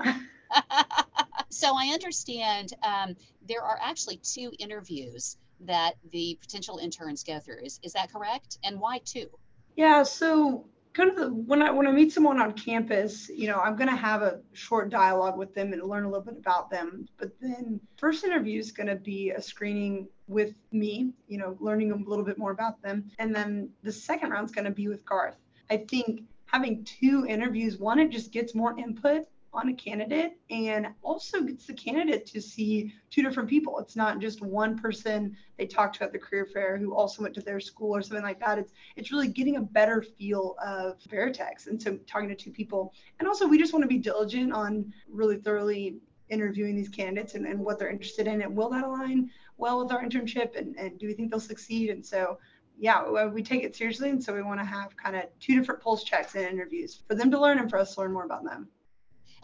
so 1.51 1.75
I 1.77 1.87
understand 1.89 2.75
um, 2.85 3.17
there 3.47 3.63
are 3.63 3.77
actually 3.83 4.19
two 4.19 4.53
interviews 4.61 5.37
that 5.63 5.95
the 6.13 6.39
potential 6.41 6.79
interns 6.79 7.25
go 7.25 7.41
through. 7.41 7.65
Is, 7.65 7.81
is 7.83 7.93
that 7.95 8.13
correct? 8.13 8.59
And 8.63 8.79
why 8.79 9.01
two? 9.05 9.27
Yeah, 9.75 10.05
so 10.05 10.65
kind 10.93 11.11
of 11.11 11.17
the, 11.17 11.29
when 11.29 11.61
I 11.61 11.73
when 11.73 11.89
I 11.89 11.93
meet 11.93 12.13
someone 12.13 12.41
on 12.41 12.53
campus, 12.53 13.29
you 13.29 13.49
know, 13.49 13.59
I'm 13.59 13.75
going 13.75 13.91
to 13.91 13.97
have 13.97 14.23
a 14.23 14.41
short 14.53 14.91
dialogue 14.91 15.37
with 15.37 15.55
them 15.55 15.73
and 15.73 15.83
learn 15.83 16.05
a 16.05 16.09
little 16.09 16.25
bit 16.25 16.37
about 16.39 16.71
them. 16.71 17.09
But 17.19 17.33
then 17.41 17.81
first 17.97 18.23
interview 18.23 18.61
is 18.61 18.71
going 18.71 18.87
to 18.87 18.97
be 18.97 19.31
a 19.31 19.43
screening 19.43 20.07
with 20.27 20.55
me, 20.73 21.13
you 21.29 21.39
know, 21.39 21.57
learning 21.61 21.93
a 21.93 21.97
little 21.97 22.25
bit 22.25 22.39
more 22.39 22.51
about 22.51 22.81
them, 22.83 23.11
and 23.19 23.35
then 23.35 23.69
the 23.83 23.93
second 23.93 24.31
round 24.31 24.47
is 24.47 24.55
going 24.55 24.65
to 24.65 24.71
be 24.71 24.89
with 24.89 25.05
Garth. 25.05 25.37
I 25.71 25.79
think 25.79 26.23
having 26.47 26.85
two 26.85 27.27
interviews, 27.29 27.79
one 27.79 27.99
it 27.99 28.11
just 28.11 28.33
gets 28.33 28.55
more 28.55 28.79
input 28.79 29.27
on 29.55 29.69
a 29.69 29.75
candidate 29.75 30.37
and 30.51 30.89
also 31.03 31.41
gets 31.41 31.67
the 31.67 31.73
candidate 31.73 32.27
to 32.27 32.41
see 32.41 32.93
two 33.11 33.23
different 33.23 33.49
people. 33.49 33.79
It's 33.79 33.95
not 33.97 34.19
just 34.19 34.43
one 34.43 34.77
person 34.77 35.37
they 35.57 35.67
talked 35.67 35.97
to 35.97 36.05
at 36.05 36.13
the 36.13 36.19
career 36.19 36.47
fair 36.53 36.77
who 36.77 36.93
also 36.93 37.23
went 37.23 37.35
to 37.37 37.41
their 37.41 37.61
school 37.61 37.95
or 37.95 38.03
something 38.03 38.25
like 38.25 38.41
that. 38.41 38.59
It's 38.59 38.73
it's 38.97 39.13
really 39.13 39.29
getting 39.29 39.57
a 39.57 39.61
better 39.61 40.03
feel 40.03 40.57
of 40.65 40.99
Veritex. 41.09 41.69
And 41.69 41.81
so 41.81 41.97
talking 42.07 42.29
to 42.29 42.35
two 42.35 42.51
people. 42.51 42.93
And 43.21 43.29
also 43.29 43.47
we 43.47 43.59
just 43.59 43.73
want 43.73 43.85
to 43.85 43.89
be 43.89 43.99
diligent 43.99 44.53
on 44.53 44.93
really 45.09 45.37
thoroughly 45.37 45.99
interviewing 46.35 46.77
these 46.77 46.89
candidates 46.89 47.35
and, 47.35 47.47
and 47.47 47.59
what 47.59 47.79
they're 47.79 47.91
interested 47.91 48.27
in 48.27 48.43
and 48.43 48.55
will 48.55 48.69
that 48.71 48.85
align 48.85 49.31
well 49.57 49.83
with 49.83 49.93
our 49.93 50.03
internship 50.05 50.59
and, 50.59 50.77
and 50.77 50.99
do 50.99 51.07
we 51.07 51.15
think 51.15 51.31
they'll 51.31 51.41
succeed? 51.41 51.91
And 51.91 52.05
so 52.05 52.39
yeah, 52.79 53.27
we 53.27 53.43
take 53.43 53.63
it 53.63 53.75
seriously. 53.75 54.11
And 54.11 54.23
so 54.23 54.35
we 54.35 54.43
want 54.43 54.61
to 54.61 54.67
have 54.67 54.97
kind 54.97 55.17
of 55.17 55.25
two 55.41 55.59
different 55.59 55.81
pulse 55.81 56.05
checks 56.05 56.35
and 56.35 56.45
interviews 56.45 57.03
for 57.09 57.15
them 57.15 57.31
to 57.31 57.41
learn 57.41 57.59
and 57.59 57.71
for 57.71 57.79
us 57.79 57.95
to 57.95 58.01
learn 58.01 58.13
more 58.13 58.25
about 58.25 58.45
them 58.45 58.69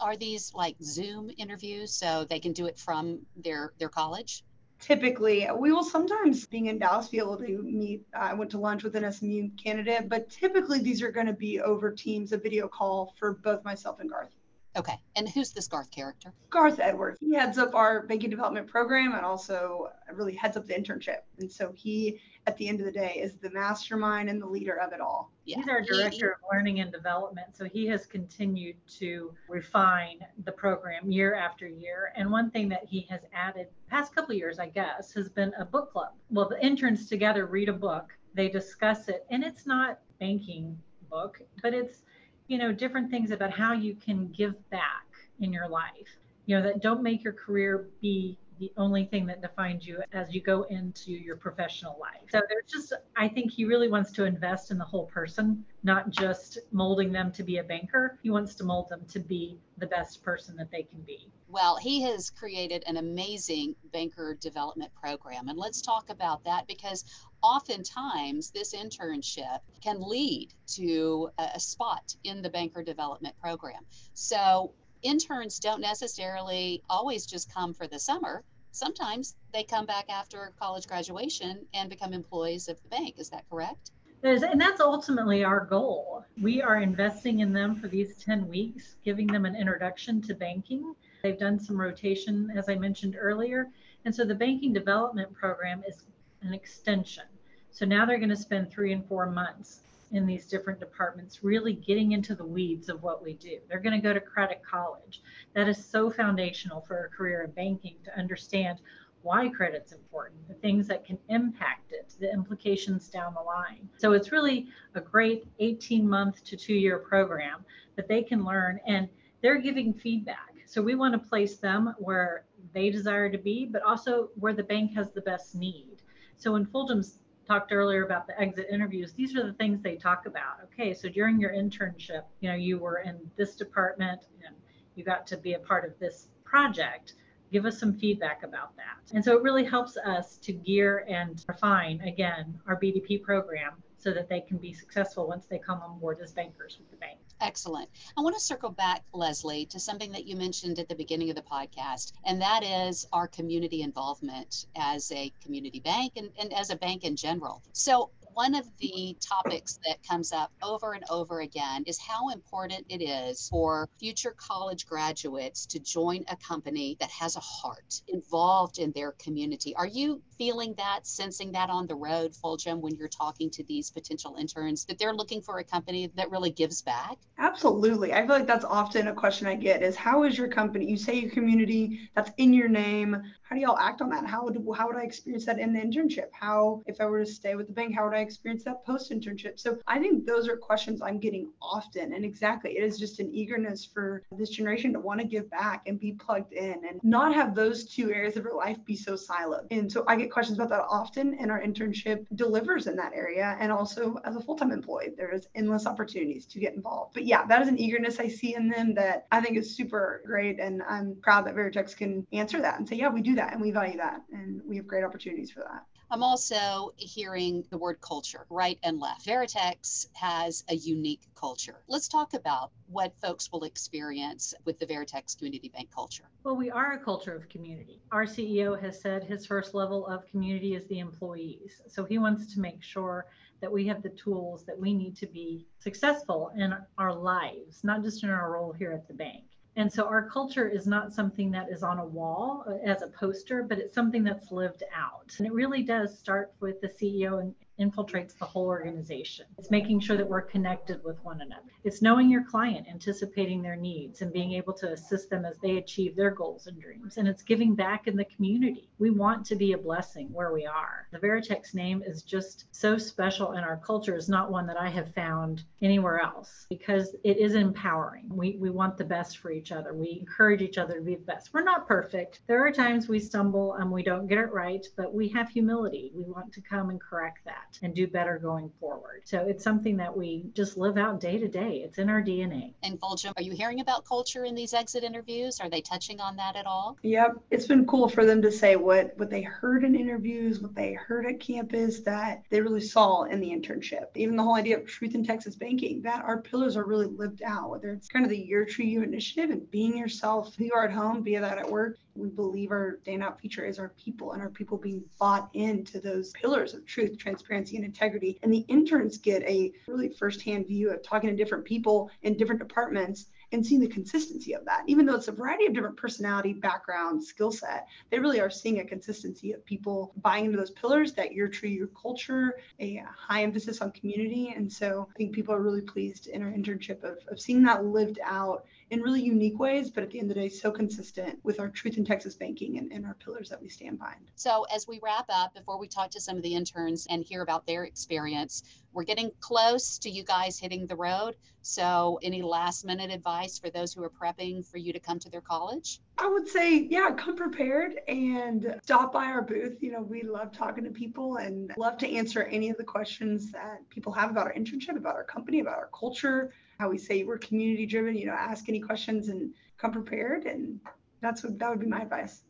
are 0.01 0.17
these 0.17 0.53
like 0.53 0.75
Zoom 0.81 1.31
interviews 1.37 1.93
so 1.93 2.25
they 2.25 2.39
can 2.39 2.51
do 2.51 2.65
it 2.65 2.77
from 2.77 3.19
their 3.37 3.71
their 3.77 3.89
college? 3.89 4.43
Typically, 4.79 5.47
we 5.55 5.71
will 5.71 5.83
sometimes, 5.83 6.47
being 6.47 6.65
in 6.65 6.79
Dallas, 6.79 7.07
be 7.07 7.19
able 7.19 7.37
to 7.37 7.61
meet. 7.61 8.03
I 8.15 8.33
went 8.33 8.49
to 8.51 8.57
lunch 8.57 8.83
with 8.83 8.95
an 8.95 9.09
SMU 9.11 9.49
candidate, 9.51 10.09
but 10.09 10.27
typically 10.31 10.79
these 10.79 11.03
are 11.03 11.11
going 11.11 11.27
to 11.27 11.33
be 11.33 11.61
over 11.61 11.91
Teams, 11.91 12.31
a 12.31 12.37
video 12.37 12.67
call 12.67 13.13
for 13.19 13.33
both 13.33 13.63
myself 13.63 13.99
and 13.99 14.09
Garth. 14.09 14.35
Okay. 14.77 14.97
And 15.17 15.27
who's 15.27 15.51
this 15.51 15.67
Garth 15.67 15.91
character? 15.91 16.33
Garth 16.49 16.79
Edwards. 16.79 17.19
He 17.19 17.35
heads 17.35 17.57
up 17.57 17.75
our 17.75 18.03
banking 18.03 18.29
development 18.29 18.67
program 18.67 19.13
and 19.13 19.25
also 19.25 19.89
really 20.13 20.33
heads 20.33 20.55
up 20.55 20.65
the 20.65 20.73
internship. 20.73 21.19
And 21.39 21.51
so 21.51 21.73
he 21.75 22.21
at 22.47 22.57
the 22.57 22.67
end 22.67 22.79
of 22.79 22.85
the 22.85 22.91
day 22.91 23.19
is 23.21 23.35
the 23.37 23.49
mastermind 23.51 24.29
and 24.29 24.41
the 24.41 24.47
leader 24.47 24.79
of 24.79 24.93
it 24.93 25.01
all. 25.01 25.31
Yeah. 25.45 25.57
He's 25.57 25.67
our 25.67 25.81
director 25.81 26.31
of 26.31 26.37
learning 26.51 26.79
and 26.79 26.91
development. 26.91 27.47
So 27.53 27.65
he 27.65 27.85
has 27.87 28.05
continued 28.05 28.77
to 28.99 29.33
refine 29.49 30.19
the 30.45 30.51
program 30.51 31.11
year 31.11 31.35
after 31.35 31.67
year. 31.67 32.13
And 32.15 32.31
one 32.31 32.49
thing 32.49 32.69
that 32.69 32.85
he 32.85 33.01
has 33.09 33.21
added 33.33 33.67
past 33.89 34.15
couple 34.15 34.33
years, 34.33 34.57
I 34.57 34.69
guess, 34.69 35.13
has 35.13 35.29
been 35.29 35.53
a 35.59 35.65
book 35.65 35.91
club. 35.91 36.13
Well, 36.29 36.47
the 36.47 36.63
interns 36.65 37.09
together 37.09 37.45
read 37.45 37.69
a 37.69 37.73
book, 37.73 38.13
they 38.33 38.47
discuss 38.47 39.09
it, 39.09 39.25
and 39.29 39.43
it's 39.43 39.67
not 39.67 39.99
banking 40.19 40.77
book, 41.09 41.41
but 41.61 41.73
it's, 41.73 42.03
you 42.51 42.57
know, 42.57 42.73
different 42.73 43.09
things 43.09 43.31
about 43.31 43.49
how 43.49 43.71
you 43.71 43.95
can 43.95 44.29
give 44.33 44.69
back 44.71 45.05
in 45.39 45.53
your 45.53 45.69
life. 45.69 46.17
You 46.47 46.57
know, 46.57 46.63
that 46.63 46.81
don't 46.81 47.01
make 47.01 47.23
your 47.23 47.31
career 47.31 47.87
be 48.01 48.37
the 48.61 48.71
only 48.77 49.05
thing 49.05 49.25
that 49.25 49.41
defines 49.41 49.87
you 49.87 49.99
as 50.13 50.31
you 50.31 50.39
go 50.39 50.63
into 50.69 51.11
your 51.11 51.35
professional 51.35 51.97
life. 51.99 52.21
So 52.29 52.41
there's 52.47 52.71
just, 52.71 52.93
I 53.17 53.27
think 53.27 53.51
he 53.51 53.65
really 53.65 53.87
wants 53.87 54.11
to 54.13 54.25
invest 54.25 54.69
in 54.69 54.77
the 54.77 54.85
whole 54.85 55.07
person, 55.07 55.65
not 55.81 56.11
just 56.11 56.59
molding 56.71 57.11
them 57.11 57.31
to 57.31 57.43
be 57.43 57.57
a 57.57 57.63
banker. 57.63 58.19
He 58.21 58.29
wants 58.29 58.53
to 58.55 58.63
mold 58.63 58.87
them 58.89 59.01
to 59.09 59.19
be 59.19 59.57
the 59.79 59.87
best 59.87 60.21
person 60.21 60.55
that 60.57 60.69
they 60.69 60.83
can 60.83 61.01
be. 61.01 61.31
Well, 61.49 61.75
he 61.77 62.03
has 62.03 62.29
created 62.29 62.83
an 62.85 62.97
amazing 62.97 63.75
banker 63.91 64.37
development 64.39 64.91
program. 64.93 65.49
And 65.49 65.57
let's 65.57 65.81
talk 65.81 66.11
about 66.11 66.43
that 66.43 66.67
because 66.67 67.03
oftentimes 67.41 68.51
this 68.51 68.75
internship 68.75 69.57
can 69.83 70.07
lead 70.07 70.53
to 70.75 71.31
a 71.39 71.59
spot 71.59 72.15
in 72.23 72.43
the 72.43 72.49
banker 72.49 72.83
development 72.83 73.33
program. 73.41 73.81
So 74.13 74.71
interns 75.01 75.57
don't 75.57 75.81
necessarily 75.81 76.83
always 76.87 77.25
just 77.25 77.51
come 77.51 77.73
for 77.73 77.87
the 77.87 77.97
summer. 77.97 78.43
Sometimes 78.71 79.35
they 79.53 79.63
come 79.63 79.85
back 79.85 80.09
after 80.09 80.53
college 80.57 80.87
graduation 80.87 81.65
and 81.73 81.89
become 81.89 82.13
employees 82.13 82.69
of 82.69 82.81
the 82.81 82.89
bank. 82.89 83.15
Is 83.17 83.29
that 83.29 83.49
correct? 83.49 83.91
And 84.23 84.61
that's 84.61 84.79
ultimately 84.79 85.43
our 85.43 85.65
goal. 85.65 86.23
We 86.39 86.61
are 86.61 86.77
investing 86.77 87.39
in 87.39 87.53
them 87.53 87.75
for 87.75 87.87
these 87.87 88.17
10 88.23 88.47
weeks, 88.47 88.95
giving 89.03 89.27
them 89.27 89.45
an 89.45 89.55
introduction 89.55 90.21
to 90.23 90.35
banking. 90.35 90.95
They've 91.23 91.39
done 91.39 91.59
some 91.59 91.79
rotation, 91.79 92.51
as 92.55 92.69
I 92.69 92.75
mentioned 92.75 93.17
earlier. 93.19 93.69
And 94.05 94.13
so 94.15 94.23
the 94.23 94.35
banking 94.35 94.73
development 94.73 95.33
program 95.33 95.83
is 95.87 96.03
an 96.41 96.53
extension. 96.53 97.25
So 97.71 97.85
now 97.85 98.05
they're 98.05 98.19
going 98.19 98.29
to 98.29 98.35
spend 98.35 98.69
three 98.71 98.93
and 98.93 99.05
four 99.05 99.29
months 99.29 99.81
in 100.11 100.25
these 100.25 100.45
different 100.47 100.79
departments, 100.79 101.43
really 101.43 101.73
getting 101.73 102.11
into 102.11 102.35
the 102.35 102.45
weeds 102.45 102.89
of 102.89 103.01
what 103.01 103.23
we 103.23 103.33
do. 103.33 103.59
They're 103.69 103.79
going 103.79 103.99
to 103.99 104.05
go 104.05 104.13
to 104.13 104.19
credit 104.19 104.61
college. 104.69 105.21
That 105.55 105.67
is 105.67 105.83
so 105.83 106.09
foundational 106.09 106.81
for 106.81 107.05
a 107.05 107.09
career 107.09 107.43
in 107.43 107.51
banking 107.51 107.95
to 108.05 108.17
understand 108.17 108.79
why 109.23 109.47
credit's 109.49 109.91
important, 109.91 110.47
the 110.47 110.55
things 110.55 110.87
that 110.87 111.05
can 111.05 111.17
impact 111.29 111.91
it, 111.91 112.13
the 112.19 112.31
implications 112.31 113.07
down 113.07 113.33
the 113.33 113.41
line. 113.41 113.87
So 113.97 114.13
it's 114.13 114.31
really 114.31 114.67
a 114.95 115.01
great 115.01 115.45
18 115.59 116.07
month 116.07 116.43
to 116.45 116.57
two 116.57 116.73
year 116.73 116.97
program 116.97 117.63
that 117.95 118.07
they 118.07 118.23
can 118.23 118.43
learn 118.43 118.79
and 118.87 119.07
they're 119.41 119.59
giving 119.59 119.93
feedback. 119.93 120.55
So 120.65 120.81
we 120.81 120.95
want 120.95 121.13
to 121.13 121.29
place 121.29 121.57
them 121.57 121.93
where 121.97 122.45
they 122.73 122.89
desire 122.89 123.29
to 123.29 123.37
be, 123.37 123.65
but 123.65 123.83
also 123.83 124.29
where 124.35 124.53
the 124.53 124.63
bank 124.63 124.93
has 124.95 125.11
the 125.11 125.21
best 125.21 125.55
need. 125.55 125.97
So 126.37 126.55
in 126.55 126.65
Fulgham's 126.65 127.19
talked 127.51 127.73
earlier 127.73 128.05
about 128.05 128.27
the 128.27 128.39
exit 128.39 128.67
interviews, 128.71 129.11
these 129.11 129.35
are 129.35 129.45
the 129.45 129.51
things 129.53 129.81
they 129.81 129.97
talk 129.97 130.25
about. 130.25 130.61
Okay, 130.63 130.93
so 130.93 131.09
during 131.09 131.37
your 131.37 131.51
internship, 131.51 132.23
you 132.39 132.47
know, 132.47 132.55
you 132.55 132.77
were 132.77 132.99
in 132.99 133.19
this 133.35 133.57
department 133.57 134.21
and 134.45 134.55
you 134.95 135.03
got 135.03 135.27
to 135.27 135.35
be 135.35 135.53
a 135.53 135.59
part 135.59 135.85
of 135.85 135.99
this 135.99 136.29
project. 136.45 137.15
Give 137.51 137.65
us 137.65 137.77
some 137.77 137.93
feedback 137.93 138.43
about 138.43 138.73
that. 138.77 139.13
And 139.13 139.23
so 139.23 139.35
it 139.35 139.43
really 139.43 139.65
helps 139.65 139.97
us 139.97 140.37
to 140.37 140.53
gear 140.53 141.05
and 141.09 141.43
refine 141.45 141.99
again 142.01 142.57
our 142.67 142.79
BDP 142.79 143.21
program 143.21 143.73
so 143.97 144.13
that 144.13 144.29
they 144.29 144.39
can 144.39 144.57
be 144.57 144.71
successful 144.71 145.27
once 145.27 145.45
they 145.45 145.59
come 145.59 145.81
on 145.81 145.99
board 145.99 146.19
as 146.23 146.31
bankers 146.31 146.77
with 146.79 146.89
the 146.89 146.95
bank. 146.97 147.19
Excellent. 147.41 147.89
I 148.15 148.21
want 148.21 148.35
to 148.35 148.41
circle 148.41 148.69
back, 148.69 149.03
Leslie, 149.13 149.65
to 149.67 149.79
something 149.79 150.11
that 150.11 150.27
you 150.27 150.35
mentioned 150.35 150.77
at 150.77 150.87
the 150.87 150.93
beginning 150.93 151.31
of 151.31 151.35
the 151.35 151.41
podcast, 151.41 152.13
and 152.23 152.39
that 152.39 152.63
is 152.63 153.07
our 153.11 153.27
community 153.27 153.81
involvement 153.81 154.67
as 154.75 155.11
a 155.11 155.33
community 155.43 155.79
bank 155.79 156.13
and, 156.17 156.29
and 156.37 156.53
as 156.53 156.69
a 156.69 156.75
bank 156.75 157.03
in 157.03 157.15
general. 157.15 157.63
So, 157.73 158.11
one 158.33 158.55
of 158.55 158.65
the 158.79 159.17
topics 159.19 159.79
that 159.85 159.97
comes 160.07 160.31
up 160.31 160.51
over 160.63 160.93
and 160.93 161.03
over 161.09 161.41
again 161.41 161.83
is 161.85 161.99
how 161.99 162.29
important 162.29 162.85
it 162.89 163.01
is 163.01 163.47
for 163.49 163.89
future 163.99 164.35
college 164.37 164.85
graduates 164.85 165.65
to 165.65 165.79
join 165.79 166.23
a 166.29 166.35
company 166.37 166.97
that 166.99 167.09
has 167.09 167.35
a 167.35 167.39
heart 167.39 168.01
involved 168.07 168.79
in 168.79 168.91
their 168.91 169.11
community. 169.13 169.75
Are 169.75 169.87
you 169.87 170.21
feeling 170.37 170.73
that, 170.77 171.05
sensing 171.05 171.51
that 171.53 171.69
on 171.69 171.87
the 171.87 171.95
road, 171.95 172.33
Fulgham, 172.33 172.79
when 172.79 172.95
you're 172.95 173.07
talking 173.07 173.49
to 173.51 173.63
these 173.63 173.91
potential 173.91 174.35
interns, 174.39 174.85
that 174.85 174.97
they're 174.97 175.13
looking 175.13 175.41
for 175.41 175.59
a 175.59 175.63
company 175.63 176.11
that 176.15 176.31
really 176.31 176.51
gives 176.51 176.81
back? 176.81 177.17
Absolutely. 177.37 178.13
I 178.13 178.25
feel 178.25 178.35
like 178.35 178.47
that's 178.47 178.65
often 178.65 179.07
a 179.07 179.13
question 179.13 179.47
I 179.47 179.55
get 179.55 179.83
is 179.83 179.95
how 179.95 180.23
is 180.23 180.37
your 180.37 180.47
company? 180.47 180.85
You 180.85 180.97
say 180.97 181.15
your 181.15 181.31
community, 181.31 182.09
that's 182.15 182.31
in 182.37 182.53
your 182.53 182.69
name. 182.69 183.21
How 183.51 183.55
do 183.55 183.61
y'all 183.63 183.77
act 183.77 184.01
on 184.01 184.07
that? 184.11 184.25
How 184.25 184.45
would, 184.45 184.65
how 184.77 184.87
would 184.87 184.95
I 184.95 185.03
experience 185.03 185.45
that 185.45 185.59
in 185.59 185.73
the 185.73 185.79
internship? 185.81 186.29
How, 186.31 186.81
if 186.85 187.01
I 187.01 187.05
were 187.05 187.19
to 187.19 187.25
stay 187.25 187.55
with 187.55 187.67
the 187.67 187.73
bank, 187.73 187.93
how 187.93 188.05
would 188.05 188.15
I 188.15 188.21
experience 188.21 188.63
that 188.63 188.85
post 188.85 189.11
internship? 189.11 189.59
So 189.59 189.77
I 189.87 189.99
think 189.99 190.25
those 190.25 190.47
are 190.47 190.55
questions 190.55 191.01
I'm 191.01 191.19
getting 191.19 191.51
often. 191.61 192.13
And 192.13 192.23
exactly, 192.23 192.77
it 192.77 192.81
is 192.81 192.97
just 192.97 193.19
an 193.19 193.29
eagerness 193.35 193.83
for 193.83 194.23
this 194.37 194.51
generation 194.51 194.93
to 194.93 195.01
want 195.01 195.19
to 195.19 195.27
give 195.27 195.51
back 195.51 195.81
and 195.85 195.99
be 195.99 196.13
plugged 196.13 196.53
in 196.53 196.75
and 196.89 197.01
not 197.03 197.35
have 197.35 197.53
those 197.53 197.83
two 197.83 198.09
areas 198.09 198.37
of 198.37 198.45
your 198.45 198.55
life 198.55 198.77
be 198.85 198.95
so 198.95 199.15
siloed. 199.15 199.67
And 199.69 199.91
so 199.91 200.05
I 200.07 200.15
get 200.15 200.31
questions 200.31 200.57
about 200.57 200.69
that 200.69 200.85
often, 200.89 201.33
and 201.33 201.51
our 201.51 201.61
internship 201.61 202.27
delivers 202.35 202.87
in 202.87 202.95
that 202.95 203.11
area. 203.13 203.57
And 203.59 203.69
also 203.69 204.15
as 204.23 204.37
a 204.37 204.39
full 204.39 204.55
time 204.55 204.71
employee, 204.71 205.09
there 205.17 205.35
is 205.35 205.49
endless 205.55 205.85
opportunities 205.85 206.45
to 206.45 206.59
get 206.59 206.73
involved. 206.73 207.15
But 207.15 207.25
yeah, 207.25 207.45
that 207.47 207.61
is 207.61 207.67
an 207.67 207.77
eagerness 207.77 208.17
I 208.17 208.29
see 208.29 208.55
in 208.55 208.69
them 208.69 208.93
that 208.93 209.27
I 209.29 209.41
think 209.41 209.57
is 209.57 209.75
super 209.75 210.21
great. 210.25 210.57
And 210.61 210.81
I'm 210.87 211.17
proud 211.21 211.45
that 211.47 211.55
Veritex 211.55 211.97
can 211.97 212.25
answer 212.31 212.61
that 212.61 212.79
and 212.79 212.87
say, 212.87 212.95
yeah, 212.95 213.09
we 213.09 213.21
do 213.21 213.35
that 213.35 213.40
and 213.51 213.61
we 213.61 213.71
value 213.71 213.97
that. 213.97 214.21
And 214.31 214.61
we 214.65 214.77
have 214.77 214.87
great 214.87 215.03
opportunities 215.03 215.51
for 215.51 215.61
that. 215.61 215.85
I'm 216.13 216.23
also 216.23 216.91
hearing 216.97 217.63
the 217.69 217.77
word 217.77 218.01
culture 218.01 218.45
right 218.49 218.77
and 218.83 218.99
left. 218.99 219.25
Veritex 219.25 220.07
has 220.13 220.65
a 220.67 220.75
unique 220.75 221.21
culture. 221.35 221.77
Let's 221.87 222.09
talk 222.09 222.33
about 222.33 222.71
what 222.87 223.13
folks 223.21 223.49
will 223.49 223.63
experience 223.63 224.53
with 224.65 224.77
the 224.77 224.85
Veritex 224.85 225.37
Community 225.37 225.69
Bank 225.69 225.89
culture. 225.89 226.25
Well, 226.43 226.57
we 226.57 226.69
are 226.69 226.91
a 226.93 226.99
culture 226.99 227.33
of 227.33 227.47
community. 227.47 228.01
Our 228.11 228.25
CEO 228.25 228.77
has 228.81 228.99
said 228.99 229.23
his 229.23 229.45
first 229.45 229.73
level 229.73 230.05
of 230.05 230.27
community 230.27 230.75
is 230.75 230.85
the 230.87 230.99
employees. 230.99 231.81
So 231.87 232.03
he 232.03 232.17
wants 232.17 232.53
to 232.55 232.59
make 232.59 232.83
sure 232.83 233.27
that 233.61 233.71
we 233.71 233.87
have 233.87 234.03
the 234.03 234.09
tools 234.09 234.65
that 234.65 234.77
we 234.77 234.93
need 234.93 235.15
to 235.15 235.27
be 235.27 235.65
successful 235.79 236.51
in 236.57 236.75
our 236.97 237.13
lives, 237.13 237.85
not 237.85 238.03
just 238.03 238.23
in 238.23 238.29
our 238.29 238.51
role 238.51 238.73
here 238.73 238.91
at 238.91 239.07
the 239.07 239.13
bank. 239.13 239.45
And 239.75 239.91
so 239.91 240.05
our 240.05 240.27
culture 240.27 240.67
is 240.67 240.85
not 240.85 241.13
something 241.13 241.49
that 241.51 241.69
is 241.69 241.81
on 241.81 241.99
a 241.99 242.05
wall 242.05 242.65
uh, 242.67 242.73
as 242.83 243.01
a 243.01 243.07
poster, 243.07 243.63
but 243.63 243.77
it's 243.77 243.95
something 243.95 244.23
that's 244.23 244.51
lived 244.51 244.83
out. 244.93 245.33
And 245.37 245.47
it 245.47 245.53
really 245.53 245.81
does 245.81 246.17
start 246.17 246.53
with 246.59 246.81
the 246.81 246.89
CEO 246.89 247.39
and 247.39 247.55
infiltrates 247.81 248.37
the 248.37 248.45
whole 248.45 248.67
organization. 248.67 249.45
It's 249.57 249.71
making 249.71 249.99
sure 249.99 250.17
that 250.17 250.27
we're 250.27 250.41
connected 250.41 251.03
with 251.03 251.23
one 251.23 251.41
another. 251.41 251.71
It's 251.83 252.01
knowing 252.01 252.29
your 252.29 252.43
client, 252.43 252.87
anticipating 252.89 253.61
their 253.61 253.75
needs, 253.75 254.21
and 254.21 254.31
being 254.31 254.53
able 254.53 254.73
to 254.73 254.91
assist 254.91 255.29
them 255.29 255.45
as 255.45 255.57
they 255.57 255.77
achieve 255.77 256.15
their 256.15 256.31
goals 256.31 256.67
and 256.67 256.79
dreams. 256.79 257.17
And 257.17 257.27
it's 257.27 257.43
giving 257.43 257.75
back 257.75 258.07
in 258.07 258.15
the 258.15 258.25
community. 258.25 258.89
We 258.99 259.09
want 259.09 259.45
to 259.47 259.55
be 259.55 259.73
a 259.73 259.77
blessing 259.77 260.29
where 260.31 260.53
we 260.53 260.65
are. 260.65 261.07
The 261.11 261.19
Veritex 261.19 261.73
name 261.73 262.03
is 262.05 262.21
just 262.21 262.65
so 262.71 262.97
special, 262.97 263.51
and 263.51 263.65
our 263.65 263.77
culture 263.77 264.15
is 264.15 264.29
not 264.29 264.51
one 264.51 264.67
that 264.67 264.79
I 264.79 264.89
have 264.89 265.13
found 265.13 265.63
anywhere 265.81 266.21
else 266.21 266.67
because 266.69 267.15
it 267.23 267.37
is 267.37 267.55
empowering. 267.55 268.29
We, 268.29 268.57
we 268.59 268.69
want 268.69 268.97
the 268.97 269.03
best 269.03 269.39
for 269.39 269.51
each 269.51 269.71
other. 269.71 269.93
We 269.93 270.17
encourage 270.19 270.61
each 270.61 270.77
other 270.77 270.95
to 270.95 271.01
be 271.01 271.15
the 271.15 271.21
best. 271.21 271.53
We're 271.53 271.63
not 271.63 271.87
perfect. 271.87 272.41
There 272.47 272.65
are 272.65 272.71
times 272.71 273.07
we 273.07 273.19
stumble 273.19 273.73
and 273.73 273.91
we 273.91 274.03
don't 274.03 274.27
get 274.27 274.37
it 274.37 274.51
right, 274.51 274.85
but 274.95 275.13
we 275.13 275.27
have 275.29 275.49
humility. 275.49 276.11
We 276.13 276.23
want 276.23 276.53
to 276.53 276.61
come 276.61 276.89
and 276.89 277.01
correct 277.01 277.39
that 277.45 277.70
and 277.81 277.93
do 277.93 278.07
better 278.07 278.37
going 278.37 278.71
forward. 278.79 279.21
So 279.25 279.39
it's 279.39 279.63
something 279.63 279.97
that 279.97 280.15
we 280.15 280.45
just 280.53 280.77
live 280.77 280.97
out 280.97 281.19
day 281.19 281.37
to 281.37 281.47
day. 281.47 281.81
It's 281.85 281.97
in 281.97 282.09
our 282.09 282.21
DNA. 282.21 282.73
And 282.83 282.99
Fulgham, 282.99 283.33
are 283.37 283.41
you 283.41 283.53
hearing 283.53 283.79
about 283.79 284.05
culture 284.05 284.45
in 284.45 284.55
these 284.55 284.73
exit 284.73 285.03
interviews? 285.03 285.59
Are 285.59 285.69
they 285.69 285.81
touching 285.81 286.19
on 286.19 286.35
that 286.37 286.55
at 286.55 286.65
all? 286.65 286.97
Yep. 287.03 287.37
It's 287.51 287.67
been 287.67 287.85
cool 287.85 288.09
for 288.09 288.25
them 288.25 288.41
to 288.41 288.51
say 288.51 288.75
what 288.75 289.13
what 289.17 289.29
they 289.29 289.41
heard 289.41 289.83
in 289.83 289.95
interviews, 289.95 290.59
what 290.59 290.75
they 290.75 290.93
heard 290.93 291.25
at 291.25 291.39
campus 291.39 291.99
that 292.01 292.43
they 292.49 292.61
really 292.61 292.81
saw 292.81 293.23
in 293.23 293.39
the 293.39 293.49
internship. 293.49 294.07
Even 294.15 294.35
the 294.35 294.43
whole 294.43 294.55
idea 294.55 294.77
of 294.77 294.85
truth 294.85 295.15
in 295.15 295.23
Texas 295.23 295.55
banking, 295.55 296.01
that 296.01 296.23
our 296.23 296.41
pillars 296.41 296.77
are 296.77 296.85
really 296.85 297.07
lived 297.07 297.41
out, 297.43 297.69
whether 297.69 297.91
it's 297.91 298.07
kind 298.07 298.25
of 298.25 298.29
the 298.29 298.37
Your 298.37 298.65
True 298.65 298.85
You 298.85 299.03
initiative 299.03 299.49
and 299.49 299.69
being 299.71 299.97
yourself, 299.97 300.55
who 300.55 300.65
you 300.65 300.73
are 300.73 300.85
at 300.85 300.91
home, 300.91 301.21
be 301.21 301.37
that 301.37 301.57
at 301.57 301.69
work, 301.69 301.97
we 302.15 302.29
believe 302.29 302.71
our 302.71 302.99
standout 303.05 303.39
feature 303.39 303.65
is 303.65 303.79
our 303.79 303.89
people 304.03 304.33
and 304.33 304.41
our 304.41 304.49
people 304.49 304.77
being 304.77 305.03
bought 305.19 305.49
into 305.53 305.99
those 305.99 306.31
pillars 306.31 306.73
of 306.73 306.85
truth, 306.85 307.17
transparency, 307.17 307.50
and 307.51 307.85
integrity. 307.85 308.39
And 308.43 308.53
the 308.53 308.65
interns 308.67 309.17
get 309.17 309.43
a 309.43 309.71
really 309.87 310.09
firsthand 310.09 310.67
view 310.67 310.89
of 310.91 311.03
talking 311.03 311.29
to 311.29 311.35
different 311.35 311.65
people 311.65 312.09
in 312.23 312.37
different 312.37 312.59
departments 312.59 313.27
and 313.51 313.65
seeing 313.65 313.81
the 313.81 313.87
consistency 313.87 314.53
of 314.53 314.63
that. 314.65 314.83
Even 314.87 315.05
though 315.05 315.15
it's 315.15 315.27
a 315.27 315.31
variety 315.31 315.65
of 315.65 315.73
different 315.73 315.97
personality, 315.97 316.53
background, 316.53 317.21
skill 317.23 317.51
set, 317.51 317.87
they 318.09 318.19
really 318.19 318.39
are 318.39 318.49
seeing 318.49 318.79
a 318.79 318.85
consistency 318.85 319.51
of 319.51 319.65
people 319.65 320.13
buying 320.21 320.45
into 320.45 320.57
those 320.57 320.71
pillars 320.71 321.13
that 321.13 321.33
you're 321.33 321.49
true 321.49 321.69
your 321.69 321.87
culture, 321.87 322.55
a 322.79 323.03
high 323.15 323.43
emphasis 323.43 323.81
on 323.81 323.91
community. 323.91 324.53
And 324.55 324.71
so 324.71 325.07
I 325.13 325.17
think 325.17 325.33
people 325.33 325.53
are 325.53 325.61
really 325.61 325.81
pleased 325.81 326.27
in 326.27 326.41
our 326.41 326.51
internship 326.51 327.03
of, 327.03 327.17
of 327.27 327.39
seeing 327.39 327.63
that 327.63 327.85
lived 327.85 328.19
out 328.23 328.65
in 328.91 329.01
really 329.01 329.21
unique 329.21 329.57
ways, 329.57 329.89
but 329.89 330.03
at 330.03 330.11
the 330.11 330.19
end 330.19 330.29
of 330.29 330.35
the 330.35 330.41
day, 330.41 330.49
so 330.49 330.69
consistent 330.69 331.39
with 331.43 331.61
our 331.61 331.69
truth 331.69 331.97
in 331.97 332.03
Texas 332.03 332.35
banking 332.35 332.77
and, 332.77 332.91
and 332.91 333.05
our 333.05 333.13
pillars 333.15 333.49
that 333.49 333.61
we 333.61 333.69
stand 333.69 333.97
behind. 333.97 334.29
So, 334.35 334.63
as 334.63 334.85
we 334.85 334.99
wrap 335.01 335.25
up, 335.29 335.55
before 335.55 335.79
we 335.79 335.87
talk 335.87 336.11
to 336.11 336.19
some 336.19 336.35
of 336.35 336.43
the 336.43 336.53
interns 336.53 337.07
and 337.09 337.23
hear 337.23 337.41
about 337.41 337.65
their 337.65 337.85
experience, 337.85 338.63
we're 338.93 339.03
getting 339.03 339.31
close 339.39 339.97
to 339.99 340.09
you 340.09 340.23
guys 340.23 340.59
hitting 340.59 340.87
the 340.87 340.95
road. 340.95 341.35
So, 341.63 342.19
any 342.23 342.41
last 342.41 342.85
minute 342.85 343.11
advice 343.11 343.59
for 343.59 343.69
those 343.69 343.93
who 343.93 344.03
are 344.03 344.09
prepping 344.09 344.65
for 344.65 344.77
you 344.77 344.91
to 344.93 344.99
come 344.99 345.19
to 345.19 345.29
their 345.29 345.41
college? 345.41 345.99
I 346.17 346.27
would 346.27 346.47
say, 346.47 346.87
yeah, 346.89 347.11
come 347.11 347.35
prepared 347.35 348.01
and 348.07 348.79
stop 348.83 349.13
by 349.13 349.25
our 349.25 349.43
booth. 349.43 349.77
You 349.81 349.91
know, 349.91 350.01
we 350.01 350.23
love 350.23 350.51
talking 350.51 350.83
to 350.83 350.89
people 350.89 351.37
and 351.37 351.71
love 351.77 351.97
to 351.99 352.11
answer 352.11 352.43
any 352.43 352.69
of 352.69 352.77
the 352.77 352.83
questions 352.83 353.51
that 353.51 353.87
people 353.89 354.11
have 354.13 354.31
about 354.31 354.47
our 354.47 354.53
internship, 354.53 354.97
about 354.97 355.15
our 355.15 355.23
company, 355.23 355.59
about 355.59 355.77
our 355.77 355.89
culture, 355.97 356.51
how 356.79 356.89
we 356.89 356.97
say 356.97 357.23
we're 357.23 357.37
community 357.37 357.85
driven. 357.85 358.17
You 358.17 358.25
know, 358.25 358.33
ask 358.33 358.67
any 358.67 358.79
questions 358.79 359.29
and 359.29 359.53
come 359.77 359.91
prepared. 359.91 360.45
And 360.45 360.79
that's 361.21 361.43
what 361.43 361.59
that 361.59 361.69
would 361.69 361.79
be 361.79 361.85
my 361.85 362.01
advice. 362.01 362.41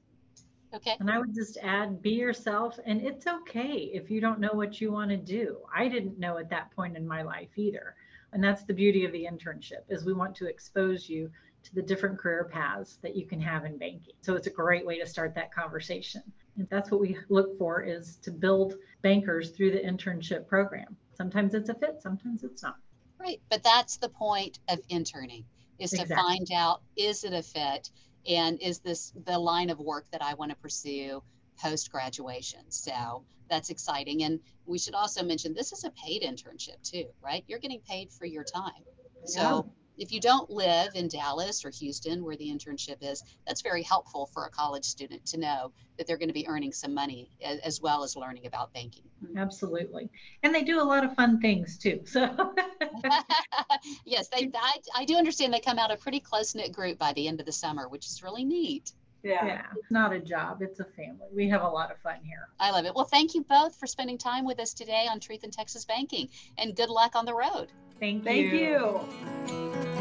Okay. 0.74 0.96
And 1.00 1.10
I 1.10 1.20
would 1.20 1.34
just 1.34 1.58
add 1.62 2.02
be 2.02 2.12
yourself 2.12 2.80
and 2.86 3.02
it's 3.02 3.28
okay 3.28 3.92
if 3.94 4.10
you 4.10 4.22
don't 4.22 4.40
know 4.40 4.52
what 4.54 4.80
you 4.80 4.92
want 4.92 5.10
to 5.12 5.18
do. 5.18 5.58
I 5.76 5.88
didn't 5.88 6.18
know 6.18 6.38
at 6.38 6.50
that 6.50 6.72
point 6.72 6.96
in 6.96 7.08
my 7.08 7.24
life 7.24 7.50
either. 7.56 7.96
And 8.34 8.44
that's 8.44 8.64
the 8.64 8.74
beauty 8.74 9.04
of 9.04 9.12
the 9.12 9.26
internship 9.26 9.84
is 9.90 10.06
we 10.06 10.14
want 10.14 10.36
to 10.36 10.48
expose 10.48 11.10
you 11.10 11.30
to 11.64 11.76
the 11.76 11.82
different 11.82 12.18
career 12.18 12.50
paths 12.52 12.98
that 13.02 13.16
you 13.16 13.26
can 13.26 13.40
have 13.42 13.66
in 13.66 13.78
banking. 13.78 14.14
So 14.22 14.36
it's 14.36 14.48
a 14.48 14.52
great 14.52 14.86
way 14.86 15.00
to 15.00 15.06
start 15.06 15.36
that 15.36 15.54
conversation. 15.54 16.24
And 16.58 16.68
that's 16.70 16.90
what 16.90 17.02
we 17.02 17.18
look 17.30 17.58
for 17.58 17.82
is 17.84 18.18
to 18.24 18.32
build 18.32 18.76
bankers 19.02 19.52
through 19.52 19.72
the 19.72 19.80
internship 19.80 20.48
program. 20.48 20.96
Sometimes 21.14 21.54
it's 21.54 21.70
a 21.70 21.76
fit, 21.76 22.02
sometimes 22.02 22.44
it's 22.44 22.64
not. 22.64 22.78
Right. 23.20 23.42
But 23.50 23.64
that's 23.64 23.98
the 23.98 24.10
point 24.10 24.60
of 24.70 24.80
interning 24.90 25.46
is 25.78 25.94
exactly. 25.94 26.16
to 26.16 26.22
find 26.22 26.52
out 26.54 26.82
is 26.96 27.24
it 27.24 27.34
a 27.34 27.44
fit 27.44 27.90
and 28.28 28.62
is 28.62 28.80
this 28.80 29.14
the 29.26 29.38
line 29.38 29.70
of 29.70 29.80
work 29.80 30.06
that 30.12 30.22
I 30.22 30.34
want 30.36 30.52
to 30.52 30.58
pursue 30.58 31.24
post 31.60 31.92
graduation? 31.92 32.62
So 32.70 33.24
that's 33.50 33.70
exciting. 33.70 34.24
And 34.24 34.40
we 34.66 34.80
should 34.80 34.96
also 34.96 35.24
mention 35.24 35.54
this 35.54 35.72
is 35.72 35.84
a 35.84 35.92
paid 35.92 36.24
internship 36.24 36.82
too, 36.84 37.06
right? 37.22 37.44
You're 37.48 37.60
getting 37.60 37.82
paid 37.82 38.12
for 38.12 38.26
your 38.26 38.44
time. 38.44 38.84
So 39.26 39.70
if 39.98 40.12
you 40.12 40.20
don't 40.20 40.50
live 40.50 40.96
in 40.96 41.08
Dallas 41.08 41.64
or 41.64 41.70
Houston, 41.70 42.24
where 42.24 42.36
the 42.36 42.50
internship 42.50 42.98
is, 43.02 43.24
that's 43.46 43.62
very 43.62 43.84
helpful 43.84 44.26
for 44.34 44.46
a 44.46 44.50
college 44.50 44.86
student 44.86 45.26
to 45.28 45.38
know 45.38 45.72
that 45.98 46.08
they're 46.08 46.18
going 46.18 46.30
to 46.30 46.34
be 46.34 46.48
earning 46.48 46.72
some 46.72 46.94
money 46.94 47.30
as 47.64 47.82
well 47.82 48.04
as 48.04 48.16
learning 48.16 48.48
about 48.48 48.74
banking. 48.74 49.04
Absolutely. 49.38 50.10
And 50.42 50.56
they 50.56 50.64
do 50.64 50.82
a 50.82 50.84
lot 50.84 51.04
of 51.04 51.14
fun 51.16 51.40
things 51.40 51.78
too. 51.78 52.00
So, 52.06 52.26
yes, 54.12 54.28
they, 54.28 54.52
I, 54.54 54.74
I 54.96 55.06
do 55.06 55.16
understand 55.16 55.54
they 55.54 55.60
come 55.60 55.80
out 55.80 55.90
a 55.92 55.98
pretty 55.98 56.20
close 56.20 56.54
knit 56.54 56.72
group 56.72 57.00
by 57.00 57.14
the 57.14 57.28
end 57.28 57.40
of 57.40 57.46
the 57.46 57.52
summer, 57.52 57.88
which 57.88 58.06
is 58.06 58.22
really 58.22 58.44
neat. 58.44 58.92
Yeah. 59.24 59.46
yeah. 59.46 59.62
It's 59.78 59.92
not 59.92 60.14
a 60.14 60.20
job, 60.20 60.62
it's 60.62 60.80
a 60.80 60.84
family. 60.84 61.28
We 61.34 61.48
have 61.50 61.62
a 61.62 61.68
lot 61.68 61.92
of 61.92 61.98
fun 62.00 62.18
here. 62.24 62.50
I 62.60 62.72
love 62.72 62.86
it. 62.86 62.94
Well, 62.94 63.06
thank 63.06 63.34
you 63.34 63.44
both 63.44 63.76
for 63.76 63.88
spending 63.88 64.18
time 64.18 64.46
with 64.46 64.60
us 64.60 64.74
today 64.74 65.08
on 65.10 65.20
Truth 65.20 65.44
in 65.44 65.52
Texas 65.52 65.86
Banking 65.86 66.28
and 66.58 66.76
good 66.76 66.90
luck 66.90 67.16
on 67.16 67.26
the 67.26 67.34
road. 67.34 67.72
Thank 68.00 68.26
you. 68.26 69.02
Thank 69.46 69.52
you. 69.52 69.92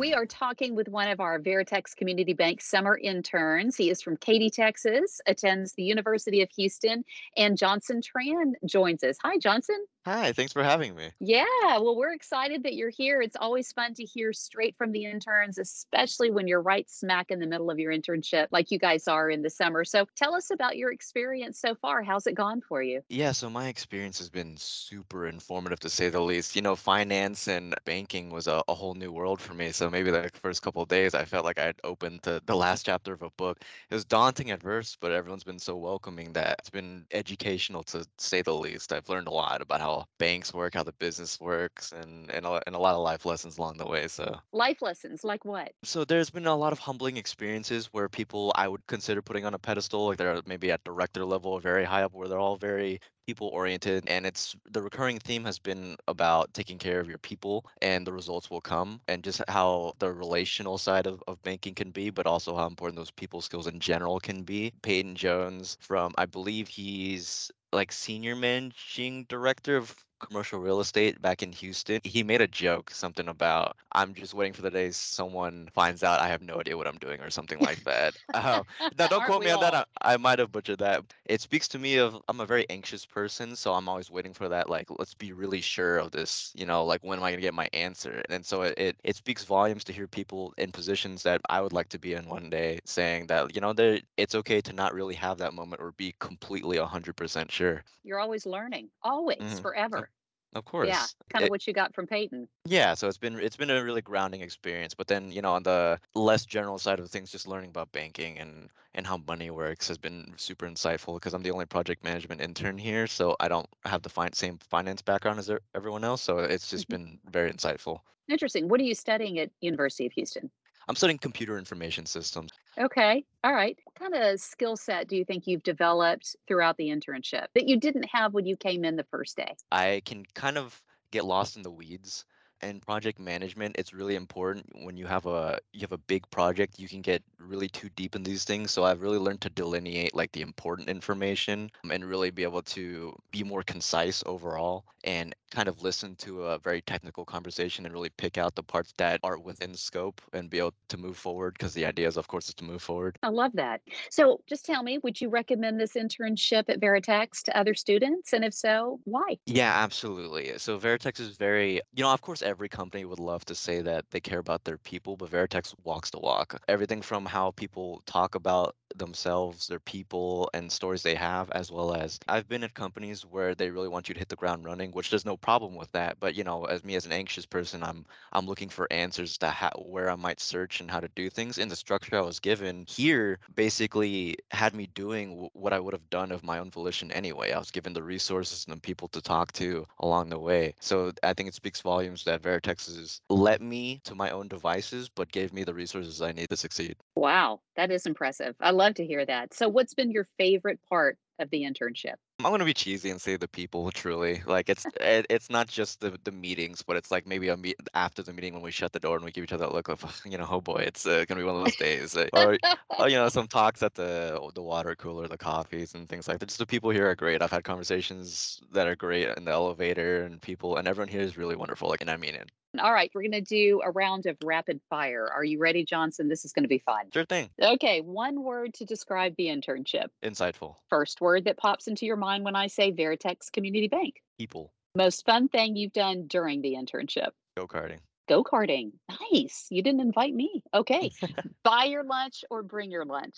We 0.00 0.14
are 0.14 0.24
talking 0.24 0.74
with 0.74 0.88
one 0.88 1.08
of 1.08 1.20
our 1.20 1.38
Veritex 1.38 1.94
Community 1.94 2.32
Bank 2.32 2.62
summer 2.62 2.96
interns. 2.96 3.76
He 3.76 3.90
is 3.90 4.00
from 4.00 4.16
Katy, 4.16 4.48
Texas, 4.48 5.20
attends 5.26 5.74
the 5.74 5.82
University 5.82 6.40
of 6.40 6.48
Houston, 6.56 7.04
and 7.36 7.58
Johnson 7.58 8.00
Tran 8.00 8.54
joins 8.64 9.04
us. 9.04 9.18
Hi, 9.22 9.36
Johnson. 9.36 9.76
Hi, 10.04 10.32
thanks 10.34 10.52
for 10.52 10.62
having 10.62 10.94
me. 10.94 11.12
Yeah, 11.22 11.44
well, 11.78 11.96
we're 11.96 12.14
excited 12.14 12.62
that 12.62 12.74
you're 12.74 12.88
here. 12.88 13.20
It's 13.20 13.36
always 13.36 13.72
fun 13.72 13.92
to 13.94 14.04
hear 14.04 14.32
straight 14.32 14.74
from 14.78 14.92
the 14.92 15.04
interns, 15.04 15.58
especially 15.58 16.30
when 16.30 16.48
you're 16.48 16.62
right 16.62 16.88
smack 16.88 17.30
in 17.30 17.40
the 17.40 17.46
middle 17.46 17.70
of 17.70 17.78
your 17.78 17.92
internship, 17.92 18.46
like 18.52 18.70
you 18.70 18.78
guys 18.78 19.06
are 19.06 19.28
in 19.28 19.42
the 19.42 19.50
summer. 19.50 19.84
So 19.84 20.06
tell 20.16 20.34
us 20.34 20.50
about 20.50 20.78
your 20.78 20.92
experience 20.92 21.58
so 21.60 21.74
far. 21.74 22.02
How's 22.02 22.26
it 22.26 22.34
gone 22.34 22.62
for 22.62 22.82
you? 22.82 23.02
Yeah, 23.12 23.32
so 23.32 23.50
my 23.50 23.66
experience 23.66 24.20
has 24.20 24.30
been 24.30 24.56
super 24.56 25.26
informative 25.26 25.80
to 25.80 25.90
say 25.90 26.10
the 26.10 26.20
least. 26.20 26.54
You 26.54 26.62
know, 26.62 26.76
finance 26.76 27.48
and 27.48 27.74
banking 27.84 28.30
was 28.30 28.46
a, 28.46 28.62
a 28.68 28.74
whole 28.74 28.94
new 28.94 29.10
world 29.10 29.40
for 29.40 29.52
me. 29.52 29.72
So 29.72 29.90
maybe 29.90 30.12
the 30.12 30.30
first 30.32 30.62
couple 30.62 30.80
of 30.80 30.88
days, 30.88 31.12
I 31.12 31.24
felt 31.24 31.44
like 31.44 31.58
I'd 31.58 31.80
opened 31.82 32.20
the, 32.22 32.40
the 32.46 32.54
last 32.54 32.86
chapter 32.86 33.12
of 33.12 33.22
a 33.22 33.30
book. 33.30 33.62
It 33.90 33.94
was 33.94 34.04
daunting 34.04 34.52
at 34.52 34.62
first, 34.62 35.00
but 35.00 35.10
everyone's 35.10 35.42
been 35.42 35.58
so 35.58 35.76
welcoming 35.76 36.32
that 36.34 36.60
it's 36.60 36.70
been 36.70 37.04
educational 37.10 37.82
to 37.84 38.06
say 38.18 38.42
the 38.42 38.54
least. 38.54 38.92
I've 38.92 39.08
learned 39.08 39.26
a 39.26 39.32
lot 39.32 39.60
about 39.60 39.80
how 39.80 39.89
how 39.90 40.06
banks 40.18 40.52
work, 40.54 40.74
how 40.74 40.82
the 40.82 40.92
business 40.94 41.40
works, 41.40 41.92
and 41.92 42.30
and 42.30 42.46
a, 42.46 42.60
and 42.66 42.74
a 42.74 42.78
lot 42.78 42.94
of 42.94 43.02
life 43.02 43.24
lessons 43.24 43.58
along 43.58 43.78
the 43.78 43.86
way. 43.86 44.08
So 44.08 44.38
life 44.52 44.82
lessons 44.82 45.24
like 45.24 45.44
what? 45.44 45.72
So 45.84 46.04
there's 46.04 46.30
been 46.30 46.46
a 46.46 46.56
lot 46.56 46.72
of 46.72 46.78
humbling 46.78 47.16
experiences 47.16 47.86
where 47.92 48.08
people 48.08 48.52
I 48.56 48.68
would 48.68 48.86
consider 48.86 49.22
putting 49.22 49.44
on 49.44 49.54
a 49.54 49.58
pedestal, 49.58 50.06
like 50.06 50.18
they're 50.18 50.40
maybe 50.46 50.70
at 50.70 50.84
director 50.84 51.24
level 51.24 51.58
very 51.60 51.84
high 51.84 52.02
up, 52.02 52.12
where 52.12 52.28
they're 52.28 52.38
all 52.38 52.56
very 52.56 53.00
people 53.30 53.48
oriented 53.48 54.02
and 54.08 54.26
it's 54.26 54.56
the 54.72 54.82
recurring 54.82 55.18
theme 55.20 55.44
has 55.44 55.58
been 55.58 55.96
about 56.08 56.52
taking 56.52 56.78
care 56.78 57.00
of 57.00 57.08
your 57.08 57.18
people 57.18 57.64
and 57.80 58.06
the 58.06 58.12
results 58.12 58.50
will 58.50 58.60
come 58.60 59.00
and 59.08 59.22
just 59.22 59.40
how 59.48 59.92
the 60.00 60.12
relational 60.12 60.76
side 60.78 61.06
of, 61.06 61.22
of 61.28 61.40
banking 61.42 61.74
can 61.74 61.90
be 61.90 62.10
but 62.10 62.26
also 62.26 62.56
how 62.56 62.66
important 62.66 62.96
those 62.96 63.10
people 63.12 63.40
skills 63.40 63.66
in 63.68 63.78
general 63.78 64.18
can 64.18 64.42
be. 64.42 64.72
Peyton 64.82 65.14
jones 65.14 65.78
from 65.80 66.12
i 66.18 66.26
believe 66.26 66.66
he's 66.68 67.50
like 67.72 67.92
senior 67.92 68.34
managing 68.34 69.24
director 69.28 69.76
of 69.76 69.94
commercial 70.20 70.60
real 70.60 70.80
estate 70.80 71.20
back 71.20 71.42
in 71.42 71.52
Houston. 71.52 72.00
He 72.04 72.22
made 72.22 72.40
a 72.40 72.46
joke, 72.46 72.90
something 72.90 73.28
about 73.28 73.76
I'm 73.92 74.14
just 74.14 74.34
waiting 74.34 74.52
for 74.52 74.62
the 74.62 74.70
day 74.70 74.90
someone 74.90 75.68
finds 75.74 76.02
out 76.02 76.20
I 76.20 76.28
have 76.28 76.42
no 76.42 76.60
idea 76.60 76.76
what 76.76 76.86
I'm 76.86 76.98
doing 76.98 77.20
or 77.20 77.30
something 77.30 77.58
like 77.58 77.82
that. 77.84 78.14
um, 78.34 78.64
now, 78.98 79.06
don't 79.08 79.24
quote 79.24 79.42
me 79.42 79.50
on 79.50 79.60
that. 79.60 79.74
I, 79.74 79.84
I 80.02 80.16
might 80.16 80.38
have 80.38 80.52
butchered 80.52 80.78
that. 80.78 81.04
It 81.24 81.40
speaks 81.40 81.66
to 81.68 81.78
me 81.78 81.96
of 81.96 82.20
I'm 82.28 82.40
a 82.40 82.46
very 82.46 82.66
anxious 82.70 83.04
person, 83.04 83.56
so 83.56 83.74
I'm 83.74 83.88
always 83.88 84.10
waiting 84.10 84.32
for 84.32 84.48
that. 84.48 84.70
Like, 84.70 84.88
let's 84.98 85.14
be 85.14 85.32
really 85.32 85.60
sure 85.60 85.98
of 85.98 86.10
this. 86.10 86.52
You 86.54 86.66
know, 86.66 86.84
like 86.84 87.02
when 87.02 87.18
am 87.18 87.24
I 87.24 87.30
gonna 87.30 87.42
get 87.42 87.54
my 87.54 87.68
answer? 87.72 88.22
And 88.28 88.44
so 88.44 88.62
it 88.62 88.74
it, 88.76 88.96
it 89.04 89.16
speaks 89.16 89.44
volumes 89.44 89.84
to 89.84 89.92
hear 89.92 90.06
people 90.06 90.54
in 90.58 90.70
positions 90.70 91.22
that 91.24 91.40
I 91.48 91.60
would 91.60 91.72
like 91.72 91.88
to 91.90 91.98
be 91.98 92.14
in 92.14 92.28
one 92.28 92.50
day 92.50 92.80
saying 92.84 93.26
that 93.28 93.54
you 93.54 93.60
know 93.60 93.74
it's 94.16 94.34
okay 94.34 94.60
to 94.60 94.72
not 94.72 94.94
really 94.94 95.14
have 95.14 95.38
that 95.38 95.54
moment 95.54 95.80
or 95.80 95.92
be 95.92 96.14
completely 96.18 96.76
100% 96.76 97.50
sure. 97.50 97.82
You're 98.02 98.20
always 98.20 98.46
learning, 98.46 98.90
always, 99.02 99.38
mm-hmm. 99.38 99.56
forever. 99.58 100.09
Of 100.54 100.64
course. 100.64 100.88
Yeah, 100.88 101.04
kind 101.32 101.44
of 101.44 101.50
what 101.50 101.66
you 101.66 101.72
got 101.72 101.94
from 101.94 102.08
Peyton. 102.08 102.48
Yeah, 102.64 102.94
so 102.94 103.06
it's 103.06 103.18
been 103.18 103.38
it's 103.38 103.56
been 103.56 103.70
a 103.70 103.84
really 103.84 104.02
grounding 104.02 104.40
experience. 104.40 104.94
But 104.94 105.06
then, 105.06 105.30
you 105.30 105.42
know, 105.42 105.52
on 105.52 105.62
the 105.62 105.98
less 106.14 106.44
general 106.44 106.78
side 106.78 106.98
of 106.98 107.08
things, 107.08 107.30
just 107.30 107.46
learning 107.46 107.70
about 107.70 107.92
banking 107.92 108.38
and 108.38 108.68
and 108.94 109.06
how 109.06 109.18
money 109.28 109.50
works 109.50 109.86
has 109.86 109.96
been 109.96 110.34
super 110.36 110.66
insightful 110.66 111.14
because 111.14 111.34
I'm 111.34 111.42
the 111.42 111.52
only 111.52 111.66
project 111.66 112.02
management 112.02 112.40
intern 112.40 112.78
here, 112.78 113.06
so 113.06 113.36
I 113.38 113.46
don't 113.46 113.68
have 113.84 114.02
the 114.02 114.08
fin- 114.08 114.32
same 114.32 114.58
finance 114.58 115.02
background 115.02 115.38
as 115.38 115.50
everyone 115.74 116.02
else. 116.02 116.22
So 116.22 116.38
it's 116.38 116.68
just 116.68 116.88
mm-hmm. 116.88 117.04
been 117.04 117.18
very 117.30 117.52
insightful. 117.52 118.00
Interesting. 118.28 118.68
What 118.68 118.80
are 118.80 118.84
you 118.84 118.94
studying 118.94 119.38
at 119.38 119.50
University 119.60 120.06
of 120.06 120.12
Houston? 120.12 120.50
I'm 120.88 120.96
studying 120.96 121.18
computer 121.18 121.58
information 121.58 122.06
systems. 122.06 122.50
Okay. 122.78 123.24
All 123.44 123.52
right. 123.52 123.78
What 123.84 123.94
kind 123.94 124.14
of 124.14 124.40
skill 124.40 124.76
set 124.76 125.08
do 125.08 125.16
you 125.16 125.24
think 125.24 125.46
you've 125.46 125.62
developed 125.62 126.36
throughout 126.48 126.76
the 126.76 126.88
internship 126.88 127.46
that 127.54 127.68
you 127.68 127.78
didn't 127.78 128.06
have 128.12 128.34
when 128.34 128.46
you 128.46 128.56
came 128.56 128.84
in 128.84 128.96
the 128.96 129.06
first 129.10 129.36
day? 129.36 129.54
I 129.70 130.02
can 130.04 130.24
kind 130.34 130.58
of 130.58 130.80
get 131.10 131.24
lost 131.24 131.56
in 131.56 131.62
the 131.62 131.70
weeds 131.70 132.24
and 132.62 132.82
project 132.82 133.18
management 133.18 133.76
it's 133.78 133.92
really 133.92 134.16
important 134.16 134.66
when 134.84 134.96
you 134.96 135.06
have 135.06 135.26
a 135.26 135.58
you 135.72 135.80
have 135.80 135.92
a 135.92 135.98
big 135.98 136.28
project 136.30 136.78
you 136.78 136.88
can 136.88 137.00
get 137.00 137.22
really 137.38 137.68
too 137.68 137.88
deep 137.96 138.14
in 138.14 138.22
these 138.22 138.44
things. 138.44 138.70
So 138.70 138.84
i've 138.84 139.02
really 139.02 139.18
learned 139.18 139.40
to 139.42 139.50
delineate 139.50 140.14
like 140.14 140.32
the 140.32 140.42
important 140.42 140.88
information 140.88 141.70
and 141.90 142.04
really 142.04 142.30
be 142.30 142.42
able 142.42 142.62
to 142.62 143.16
be 143.30 143.42
more 143.42 143.62
concise 143.62 144.22
overall 144.26 144.84
and 145.04 145.34
kind 145.50 145.68
of 145.68 145.82
listen 145.82 146.14
to 146.16 146.44
a 146.44 146.58
very 146.58 146.82
technical 146.82 147.24
conversation 147.24 147.86
and 147.86 147.94
really 147.94 148.10
pick 148.10 148.38
out 148.38 148.54
the 148.54 148.62
parts 148.62 148.92
that 148.98 149.18
are 149.22 149.38
within 149.38 149.74
scope 149.74 150.20
and 150.32 150.50
be 150.50 150.58
able 150.58 150.74
to 150.88 150.96
move 150.96 151.16
forward 151.16 151.54
because 151.54 151.74
the 151.74 151.86
idea 151.86 152.06
is 152.06 152.16
of 152.16 152.28
course 152.28 152.48
is 152.48 152.54
to 152.54 152.64
move 152.64 152.82
forward. 152.82 153.16
I 153.22 153.28
love 153.28 153.52
that. 153.54 153.80
So 154.10 154.40
just 154.46 154.64
tell 154.64 154.82
me 154.82 154.98
would 154.98 155.20
you 155.20 155.28
recommend 155.28 155.80
this 155.80 155.94
internship 155.94 156.64
at 156.68 156.80
veritex 156.80 157.42
to 157.44 157.56
other 157.56 157.74
students? 157.74 158.32
And 158.32 158.44
if 158.44 158.54
so 158.54 159.00
why? 159.04 159.38
Yeah 159.46 159.72
absolutely. 159.74 160.58
So 160.58 160.78
veritex 160.78 161.20
is 161.20 161.36
very 161.36 161.80
you 161.94 162.04
know 162.04 162.12
of 162.12 162.20
course 162.20 162.42
every 162.50 162.68
company 162.68 163.04
would 163.06 163.20
love 163.20 163.44
to 163.46 163.54
say 163.54 163.80
that 163.82 164.10
they 164.10 164.20
care 164.20 164.40
about 164.40 164.64
their 164.64 164.78
people, 164.78 165.16
but 165.16 165.30
Veritex 165.30 165.74
walks 165.84 166.10
the 166.10 166.18
walk. 166.20 166.60
Everything 166.68 167.02
from 167.02 167.24
how 167.26 167.52
people 167.52 168.02
talk 168.06 168.34
about 168.34 168.76
themselves, 168.96 169.66
their 169.66 169.80
people, 169.80 170.50
and 170.54 170.70
stories 170.70 171.02
they 171.02 171.14
have, 171.14 171.50
as 171.50 171.70
well 171.70 171.94
as 171.94 172.18
I've 172.28 172.48
been 172.48 172.64
at 172.64 172.74
companies 172.74 173.24
where 173.24 173.54
they 173.54 173.70
really 173.70 173.88
want 173.88 174.08
you 174.08 174.14
to 174.14 174.18
hit 174.18 174.28
the 174.28 174.36
ground 174.36 174.64
running, 174.64 174.92
which 174.92 175.10
there's 175.10 175.24
no 175.24 175.36
problem 175.36 175.74
with 175.76 175.90
that. 175.92 176.18
But 176.20 176.34
you 176.34 176.44
know, 176.44 176.64
as 176.64 176.84
me 176.84 176.94
as 176.96 177.06
an 177.06 177.12
anxious 177.12 177.46
person, 177.46 177.82
I'm 177.82 178.06
I'm 178.32 178.46
looking 178.46 178.68
for 178.68 178.86
answers 178.92 179.38
to 179.38 179.48
how, 179.50 179.70
where 179.86 180.10
I 180.10 180.16
might 180.16 180.40
search 180.40 180.80
and 180.80 180.90
how 180.90 181.00
to 181.00 181.08
do 181.08 181.30
things. 181.30 181.58
And 181.58 181.70
the 181.70 181.76
structure 181.76 182.16
I 182.16 182.20
was 182.22 182.40
given 182.40 182.84
here, 182.88 183.38
basically 183.54 184.36
had 184.50 184.74
me 184.74 184.86
doing 184.86 185.30
w- 185.30 185.50
what 185.52 185.72
I 185.72 185.80
would 185.80 185.94
have 185.94 186.08
done 186.10 186.32
of 186.32 186.42
my 186.44 186.58
own 186.58 186.70
volition 186.70 187.10
anyway. 187.12 187.52
I 187.52 187.58
was 187.58 187.70
given 187.70 187.92
the 187.92 188.02
resources 188.02 188.64
and 188.66 188.76
the 188.76 188.80
people 188.80 189.08
to 189.08 189.20
talk 189.22 189.52
to 189.54 189.86
along 189.98 190.28
the 190.30 190.38
way. 190.38 190.74
So 190.80 191.12
I 191.22 191.32
think 191.34 191.48
it 191.48 191.54
speaks 191.54 191.80
volumes 191.80 192.24
that 192.24 192.42
Veritex 192.42 192.86
has 192.96 193.20
let 193.28 193.60
me 193.60 194.00
to 194.04 194.14
my 194.14 194.30
own 194.30 194.48
devices, 194.48 195.08
but 195.08 195.32
gave 195.32 195.52
me 195.52 195.64
the 195.64 195.74
resources 195.74 196.20
I 196.22 196.32
need 196.32 196.48
to 196.50 196.56
succeed. 196.56 196.96
Wow, 197.14 197.60
that 197.76 197.90
is 197.92 198.06
impressive. 198.06 198.56
I 198.60 198.70
love 198.80 198.94
to 198.94 199.06
hear 199.06 199.24
that. 199.26 199.54
So, 199.54 199.68
what's 199.68 199.94
been 199.94 200.10
your 200.10 200.26
favorite 200.38 200.80
part 200.88 201.18
of 201.40 201.50
the 201.50 201.62
internship? 201.62 202.14
I'm 202.44 202.50
gonna 202.50 202.64
be 202.64 202.74
cheesy 202.74 203.10
and 203.10 203.20
say 203.20 203.36
the 203.36 203.48
people. 203.48 203.90
Truly, 203.90 204.42
like 204.46 204.68
it's 204.68 204.86
it, 205.00 205.26
it's 205.28 205.50
not 205.50 205.68
just 205.68 206.00
the 206.00 206.18
the 206.24 206.32
meetings, 206.32 206.82
but 206.82 206.96
it's 206.96 207.10
like 207.10 207.26
maybe 207.26 207.48
a 207.48 207.56
meet 207.56 207.76
after 207.94 208.22
the 208.22 208.32
meeting 208.32 208.54
when 208.54 208.62
we 208.62 208.70
shut 208.70 208.92
the 208.92 209.00
door 209.00 209.16
and 209.16 209.24
we 209.24 209.32
give 209.32 209.44
each 209.44 209.52
other 209.52 209.64
a 209.64 209.72
look 209.72 209.88
of 209.88 210.22
you 210.24 210.38
know, 210.38 210.46
oh 210.50 210.60
boy, 210.60 210.84
it's 210.86 211.06
uh, 211.06 211.24
gonna 211.28 211.40
be 211.40 211.44
one 211.44 211.56
of 211.56 211.64
those 211.64 211.76
days. 211.76 212.16
or 212.32 212.56
or, 212.98 213.08
you 213.08 213.16
know, 213.16 213.28
some 213.28 213.46
talks 213.48 213.82
at 213.82 213.94
the 213.94 214.50
the 214.54 214.62
water 214.62 214.94
cooler, 214.94 215.28
the 215.28 215.38
coffees 215.38 215.94
and 215.94 216.08
things 216.08 216.28
like 216.28 216.38
that. 216.38 216.46
Just 216.46 216.58
the 216.58 216.66
people 216.66 216.90
here 216.90 217.08
are 217.08 217.14
great. 217.14 217.42
I've 217.42 217.50
had 217.50 217.64
conversations 217.64 218.60
that 218.72 218.86
are 218.86 218.96
great 218.96 219.28
in 219.36 219.44
the 219.44 219.52
elevator 219.52 220.24
and 220.24 220.40
people, 220.40 220.76
and 220.76 220.86
everyone 220.86 221.08
here 221.08 221.20
is 221.20 221.36
really 221.36 221.56
wonderful. 221.56 221.88
Like, 221.88 222.00
and 222.00 222.10
I 222.10 222.16
mean 222.16 222.34
it. 222.34 222.50
All 222.78 222.92
right, 222.92 223.10
we're 223.12 223.22
going 223.22 223.32
to 223.32 223.40
do 223.40 223.80
a 223.84 223.90
round 223.90 224.26
of 224.26 224.36
rapid 224.44 224.80
fire. 224.88 225.28
Are 225.28 225.42
you 225.42 225.58
ready, 225.58 225.84
Johnson? 225.84 226.28
This 226.28 226.44
is 226.44 226.52
going 226.52 226.62
to 226.62 226.68
be 226.68 226.78
fun. 226.78 227.06
Sure 227.12 227.24
thing. 227.24 227.50
Okay, 227.60 228.00
one 228.00 228.44
word 228.44 228.74
to 228.74 228.84
describe 228.84 229.34
the 229.36 229.46
internship. 229.46 230.06
Insightful. 230.22 230.76
First 230.88 231.20
word 231.20 231.29
that 231.38 231.58
pops 231.58 231.86
into 231.86 232.06
your 232.06 232.16
mind 232.16 232.44
when 232.44 232.56
I 232.56 232.68
say 232.68 232.92
Veritex 232.92 233.52
Community 233.52 233.88
Bank. 233.88 234.22
People. 234.38 234.72
Most 234.94 235.26
fun 235.26 235.48
thing 235.48 235.76
you've 235.76 235.92
done 235.92 236.26
during 236.26 236.62
the 236.62 236.74
internship. 236.74 237.30
Go 237.56 237.66
karting. 237.66 237.98
Go 238.28 238.42
karting. 238.42 238.92
Nice. 239.32 239.66
You 239.70 239.82
didn't 239.82 240.00
invite 240.00 240.34
me. 240.34 240.62
Okay. 240.72 241.10
Buy 241.64 241.84
your 241.84 242.04
lunch 242.04 242.44
or 242.50 242.62
bring 242.62 242.90
your 242.90 243.04
lunch. 243.04 243.36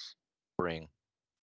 Bring. 0.57 0.89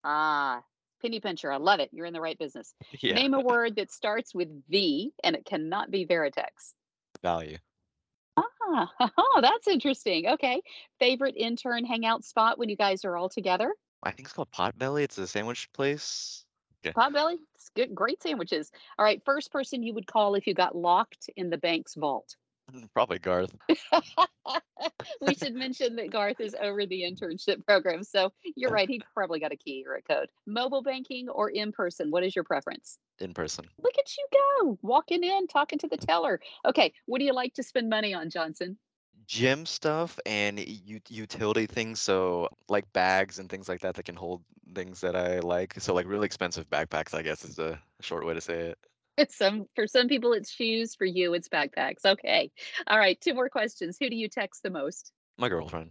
Ah, 0.05 0.63
penny 1.01 1.21
pincher. 1.21 1.51
I 1.51 1.57
love 1.57 1.81
it. 1.81 1.91
You're 1.93 2.07
in 2.07 2.13
the 2.13 2.21
right 2.21 2.39
business. 2.39 2.75
Yeah. 3.01 3.15
Name 3.15 3.35
a 3.35 3.41
word 3.55 3.77
that 3.77 3.91
starts 3.91 4.35
with 4.35 4.49
V 4.69 5.13
and 5.25 5.35
it 5.35 5.45
cannot 5.45 5.91
be 5.91 6.07
Veritex. 6.07 6.75
Value. 7.23 7.59
Ah, 8.37 8.91
oh, 9.17 9.39
that's 9.41 9.69
interesting. 9.69 10.27
Okay. 10.29 10.61
Favorite 10.99 11.37
intern 11.37 11.85
hangout 11.85 12.25
spot 12.25 12.59
when 12.59 12.69
you 12.69 12.77
guys 12.77 13.05
are 13.05 13.17
all 13.17 13.29
together? 13.29 13.73
I 14.07 14.13
think 14.13 14.29
it's 14.29 14.33
called 14.33 14.53
Potbelly. 14.53 15.03
It's 15.03 15.19
a 15.19 15.27
sandwich 15.27 15.69
place. 15.73 16.45
Potbelly. 16.85 17.39
It's 17.57 17.71
good, 17.75 17.93
great 17.93 18.23
sandwiches. 18.23 18.71
All 18.99 19.05
right. 19.05 19.21
First 19.25 19.51
person 19.51 19.83
you 19.83 19.93
would 19.95 20.07
call 20.07 20.37
if 20.37 20.47
you 20.47 20.55
got 20.55 20.77
locked 20.77 21.29
in 21.37 21.51
the 21.51 21.59
bank's 21.59 21.97
vault. 21.97 22.37
Mm, 22.73 22.89
probably 22.95 23.19
Garth. 23.19 23.55
we 25.21 25.35
should 25.35 25.55
mention 25.57 25.97
that 25.97 26.11
Garth 26.11 26.41
is 26.41 26.55
over 26.61 26.87
the 26.87 27.03
internship 27.03 27.65
program. 27.65 28.05
So 28.05 28.33
you're 28.57 28.71
right. 28.71 28.89
He 28.89 29.03
probably 29.15 29.41
got 29.41 29.53
a 29.53 29.57
key 29.57 29.85
or 29.87 29.97
a 29.97 30.03
code. 30.03 30.29
Mobile 30.47 30.83
banking 30.83 31.29
or 31.29 31.51
in 31.51 31.73
person? 31.73 32.11
What 32.11 32.23
is 32.23 32.35
your 32.35 32.45
preference? 32.45 32.99
In 33.19 33.35
person. 33.35 33.67
Look 33.83 33.99
at 33.99 34.17
you 34.17 34.27
go, 34.33 34.79
walking 34.83 35.25
in, 35.25 35.49
talking 35.49 35.79
to 35.81 35.89
the 35.89 35.99
mm. 35.99 36.07
teller. 36.07 36.41
Okay. 36.65 36.93
What 37.07 37.19
do 37.19 37.25
you 37.25 37.35
like 37.35 37.55
to 37.55 37.63
spend 37.63 37.89
money 37.89 38.15
on, 38.15 38.31
Johnson? 38.31 38.79
Gym 39.27 39.67
stuff 39.67 40.19
and 40.25 40.59
u- 40.59 41.01
utility 41.09 41.67
things. 41.67 42.01
So 42.01 42.49
like 42.69 42.93
bags 42.93 43.39
and 43.39 43.49
things 43.51 43.69
like 43.69 43.81
that 43.81 43.95
that 43.97 44.05
can 44.05 44.17
hold 44.17 44.43
things 44.75 45.01
that 45.01 45.17
I 45.17 45.41
like. 45.41 45.75
So 45.81 45.95
like 45.95 46.07
really 46.07 46.27
expensive 46.27 46.69
backpacks, 46.71 47.15
I 47.15 47.23
guess 47.23 47.45
is 47.45 47.59
a 47.59 47.81
short 48.01 48.25
way 48.27 48.35
to 48.35 48.41
say 48.41 48.75
it. 48.75 48.79
Some 49.31 49.67
for 49.75 49.87
some 49.87 50.09
people 50.09 50.35
it's 50.35 50.51
shoes, 50.51 50.95
for 50.95 51.07
you 51.07 51.33
it's 51.33 51.49
backpacks. 51.49 52.05
Okay. 52.05 52.51
All 52.87 52.99
right, 52.99 53.19
two 53.19 53.33
more 53.33 53.49
questions. 53.49 53.97
Who 53.99 54.11
do 54.11 54.17
you 54.17 54.29
text 54.29 54.63
the 54.63 54.71
most? 54.71 55.13
My 55.39 55.49
girlfriend. 55.49 55.91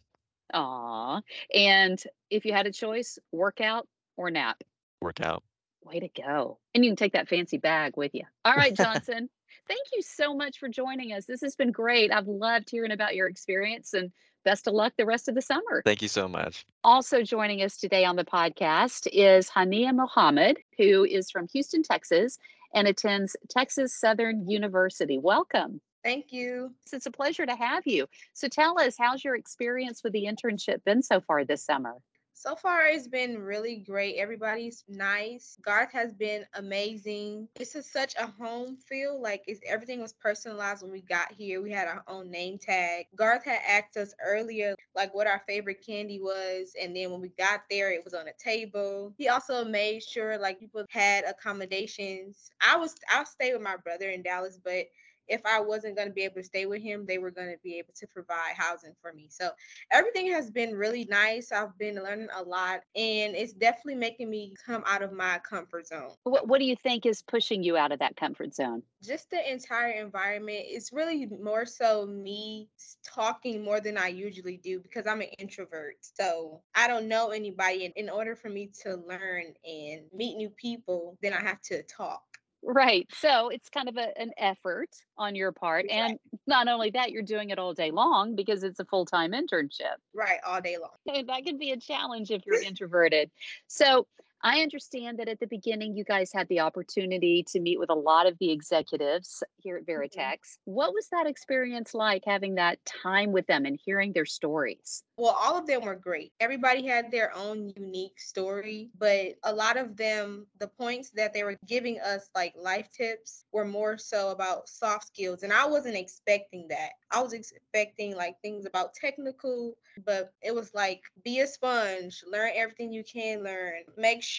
Aw. 0.53 1.21
And 1.53 2.01
if 2.29 2.45
you 2.45 2.53
had 2.53 2.67
a 2.67 2.71
choice, 2.71 3.17
workout 3.31 3.87
or 4.15 4.29
nap? 4.29 4.63
Workout. 5.01 5.43
Way 5.85 5.99
to 5.99 6.09
go. 6.09 6.57
And 6.73 6.83
you 6.83 6.89
can 6.89 6.95
take 6.95 7.13
that 7.13 7.29
fancy 7.29 7.57
bag 7.57 7.95
with 7.95 8.13
you. 8.13 8.23
All 8.43 8.55
right, 8.55 8.73
Johnson. 8.75 9.29
thank 9.67 9.87
you 9.93 10.01
so 10.01 10.35
much 10.35 10.59
for 10.59 10.67
joining 10.67 11.13
us. 11.13 11.25
This 11.25 11.41
has 11.41 11.55
been 11.55 11.71
great. 11.71 12.11
I've 12.11 12.27
loved 12.27 12.69
hearing 12.69 12.91
about 12.91 13.15
your 13.15 13.27
experience 13.27 13.93
and 13.93 14.11
best 14.43 14.67
of 14.67 14.73
luck 14.73 14.93
the 14.97 15.05
rest 15.05 15.27
of 15.27 15.35
the 15.35 15.41
summer. 15.41 15.81
Thank 15.85 16.01
you 16.01 16.07
so 16.07 16.27
much. 16.27 16.65
Also 16.83 17.21
joining 17.21 17.61
us 17.61 17.77
today 17.77 18.05
on 18.05 18.15
the 18.15 18.25
podcast 18.25 19.07
is 19.11 19.49
Hania 19.49 19.93
Mohammed, 19.93 20.57
who 20.77 21.03
is 21.03 21.29
from 21.29 21.47
Houston, 21.53 21.83
Texas, 21.83 22.37
and 22.73 22.87
attends 22.87 23.35
Texas 23.49 23.99
Southern 23.99 24.47
University. 24.49 25.17
Welcome. 25.17 25.81
Thank 26.03 26.31
you. 26.31 26.71
It's 26.93 27.07
a 27.07 27.11
pleasure 27.11 27.45
to 27.47 27.55
have 27.55 27.87
you. 27.87 28.05
So 28.33 28.47
tell 28.47 28.79
us, 28.79 28.95
how's 28.97 29.23
your 29.23 29.35
experience 29.35 30.03
with 30.03 30.13
the 30.13 30.25
internship 30.25 30.83
been 30.83 31.01
so 31.01 31.19
far 31.19 31.43
this 31.45 31.65
summer? 31.65 31.95
So 32.37 32.53
far, 32.53 32.85
it's 32.87 33.07
been 33.07 33.39
really 33.39 33.77
great. 33.77 34.17
Everybody's 34.17 34.83
nice. 34.89 35.57
Garth 35.63 35.93
has 35.93 36.13
been 36.13 36.45
amazing. 36.55 37.47
This 37.55 37.75
is 37.75 37.89
such 37.89 38.13
a 38.19 38.27
home 38.27 38.75
feel. 38.75 39.19
Like 39.21 39.43
it's 39.47 39.61
everything 39.65 40.01
was 40.01 40.11
personalized 40.11 40.83
when 40.83 40.91
we 40.91 41.01
got 41.01 41.31
here. 41.31 41.61
We 41.61 41.71
had 41.71 41.87
our 41.87 42.03
own 42.09 42.29
name 42.29 42.57
tag. 42.57 43.05
Garth 43.15 43.45
had 43.45 43.61
asked 43.65 43.95
us 43.95 44.13
earlier, 44.23 44.75
like 44.93 45.15
what 45.15 45.27
our 45.27 45.41
favorite 45.47 45.83
candy 45.83 46.19
was, 46.19 46.73
and 46.79 46.93
then 46.93 47.09
when 47.09 47.21
we 47.21 47.29
got 47.29 47.61
there, 47.69 47.89
it 47.91 48.03
was 48.03 48.13
on 48.13 48.27
a 48.27 48.33
table. 48.37 49.13
He 49.17 49.29
also 49.29 49.63
made 49.63 50.03
sure 50.03 50.37
like 50.37 50.59
people 50.59 50.85
had 50.89 51.23
accommodations. 51.23 52.51
I 52.61 52.75
was 52.75 52.95
I'll 53.09 53.25
stay 53.25 53.53
with 53.53 53.61
my 53.61 53.77
brother 53.77 54.09
in 54.09 54.21
Dallas, 54.21 54.59
but 54.61 54.87
if 55.27 55.41
I 55.45 55.59
wasn't 55.59 55.95
going 55.95 56.07
to 56.07 56.13
be 56.13 56.23
able 56.23 56.35
to 56.35 56.43
stay 56.43 56.65
with 56.65 56.81
him, 56.81 57.05
they 57.05 57.17
were 57.17 57.31
going 57.31 57.49
to 57.49 57.59
be 57.63 57.77
able 57.77 57.93
to 57.95 58.07
provide 58.07 58.53
housing 58.55 58.93
for 59.01 59.13
me. 59.13 59.27
So 59.29 59.51
everything 59.91 60.31
has 60.31 60.49
been 60.49 60.75
really 60.75 61.05
nice. 61.05 61.51
I've 61.51 61.77
been 61.77 61.95
learning 61.95 62.29
a 62.35 62.43
lot, 62.43 62.81
and 62.95 63.35
it's 63.35 63.53
definitely 63.53 63.95
making 63.95 64.29
me 64.29 64.53
come 64.65 64.83
out 64.85 65.01
of 65.01 65.11
my 65.11 65.39
comfort 65.39 65.87
zone. 65.87 66.11
What, 66.23 66.47
what 66.47 66.59
do 66.59 66.65
you 66.65 66.75
think 66.75 67.05
is 67.05 67.21
pushing 67.21 67.63
you 67.63 67.77
out 67.77 67.91
of 67.91 67.99
that 67.99 68.15
comfort 68.15 68.53
zone? 68.53 68.83
Just 69.03 69.29
the 69.29 69.51
entire 69.51 69.91
environment. 69.91 70.59
It's 70.61 70.91
really 70.91 71.27
more 71.41 71.65
so 71.65 72.05
me 72.05 72.69
talking 73.03 73.63
more 73.63 73.79
than 73.79 73.97
I 73.97 74.07
usually 74.07 74.57
do 74.57 74.79
because 74.79 75.07
I'm 75.07 75.21
an 75.21 75.29
introvert. 75.39 75.95
So 76.01 76.61
I 76.75 76.87
don't 76.87 77.07
know 77.07 77.29
anybody. 77.29 77.85
And 77.85 77.93
in 77.95 78.09
order 78.09 78.35
for 78.35 78.49
me 78.49 78.71
to 78.83 78.95
learn 79.07 79.45
and 79.63 80.01
meet 80.13 80.37
new 80.37 80.49
people, 80.49 81.17
then 81.21 81.33
I 81.33 81.41
have 81.41 81.61
to 81.63 81.83
talk. 81.83 82.23
Right. 82.67 83.07
So 83.13 83.49
it's 83.49 83.69
kind 83.69 83.87
of 83.87 83.97
a, 83.97 84.17
an 84.19 84.31
effort 84.37 84.89
on 85.19 85.35
your 85.35 85.51
part. 85.51 85.85
And 85.89 86.17
not 86.47 86.67
only 86.67 86.89
that, 86.91 87.11
you're 87.11 87.21
doing 87.21 87.51
it 87.51 87.59
all 87.59 87.75
day 87.75 87.91
long 87.91 88.35
because 88.35 88.63
it's 88.63 88.79
a 88.79 88.85
full 88.85 89.05
time 89.05 89.33
internship. 89.33 89.97
Right, 90.15 90.39
all 90.45 90.61
day 90.61 90.77
long. 90.81 91.15
And 91.15 91.29
that 91.29 91.45
can 91.45 91.59
be 91.59 91.71
a 91.71 91.77
challenge 91.77 92.31
if 92.31 92.41
you're 92.45 92.61
introverted. 92.61 93.29
So 93.67 94.07
I 94.45 94.59
understand 94.59 95.17
that 95.17 95.27
at 95.27 95.39
the 95.39 95.47
beginning, 95.47 95.97
you 95.97 96.03
guys 96.03 96.31
had 96.31 96.47
the 96.49 96.59
opportunity 96.59 97.43
to 97.47 97.59
meet 97.59 97.79
with 97.79 97.89
a 97.89 97.95
lot 97.95 98.27
of 98.27 98.37
the 98.37 98.51
executives 98.51 99.41
here 99.57 99.77
at 99.77 99.87
mm-hmm. 99.87 100.19
Veritex. 100.19 100.59
What 100.65 100.93
was 100.93 101.07
that 101.11 101.25
experience 101.25 101.95
like 101.95 102.21
having 102.27 102.53
that 102.55 102.77
time 102.85 103.31
with 103.31 103.47
them 103.47 103.65
and 103.65 103.75
hearing 103.83 104.13
their 104.13 104.27
stories? 104.27 105.03
Well, 105.17 105.35
all 105.41 105.57
of 105.57 105.65
them 105.65 105.81
were 105.81 105.95
great. 105.95 106.31
Everybody 106.39 106.85
had 106.85 107.09
their 107.09 107.35
own 107.35 107.73
unique 107.75 108.19
story, 108.19 108.91
but 108.99 109.33
a 109.43 109.51
lot 109.51 109.77
of 109.77 109.97
them, 109.97 110.45
the 110.59 110.67
points 110.67 111.09
that 111.15 111.33
they 111.33 111.43
were 111.43 111.57
giving 111.65 111.99
us, 111.99 112.29
like 112.35 112.53
life 112.55 112.91
tips, 112.91 113.45
were 113.51 113.65
more 113.65 113.97
so 113.97 114.29
about 114.29 114.69
soft 114.69 115.07
skills. 115.07 115.41
And 115.41 115.51
I 115.51 115.65
wasn't 115.65 115.95
expecting 115.95 116.67
that. 116.67 116.91
I 117.09 117.19
was 117.19 117.33
expecting 117.33 118.15
like 118.15 118.35
things 118.41 118.67
about 118.67 118.93
technical, 118.93 119.73
but 120.05 120.33
it 120.43 120.53
was 120.53 120.71
like 120.75 121.01
be 121.23 121.39
a 121.39 121.47
sponge, 121.47 122.23
learn 122.29 122.51
everything 122.53 122.93
you 122.93 123.03
can 123.03 123.41
learn, 123.41 123.81
make 123.97 124.21
sure 124.21 124.34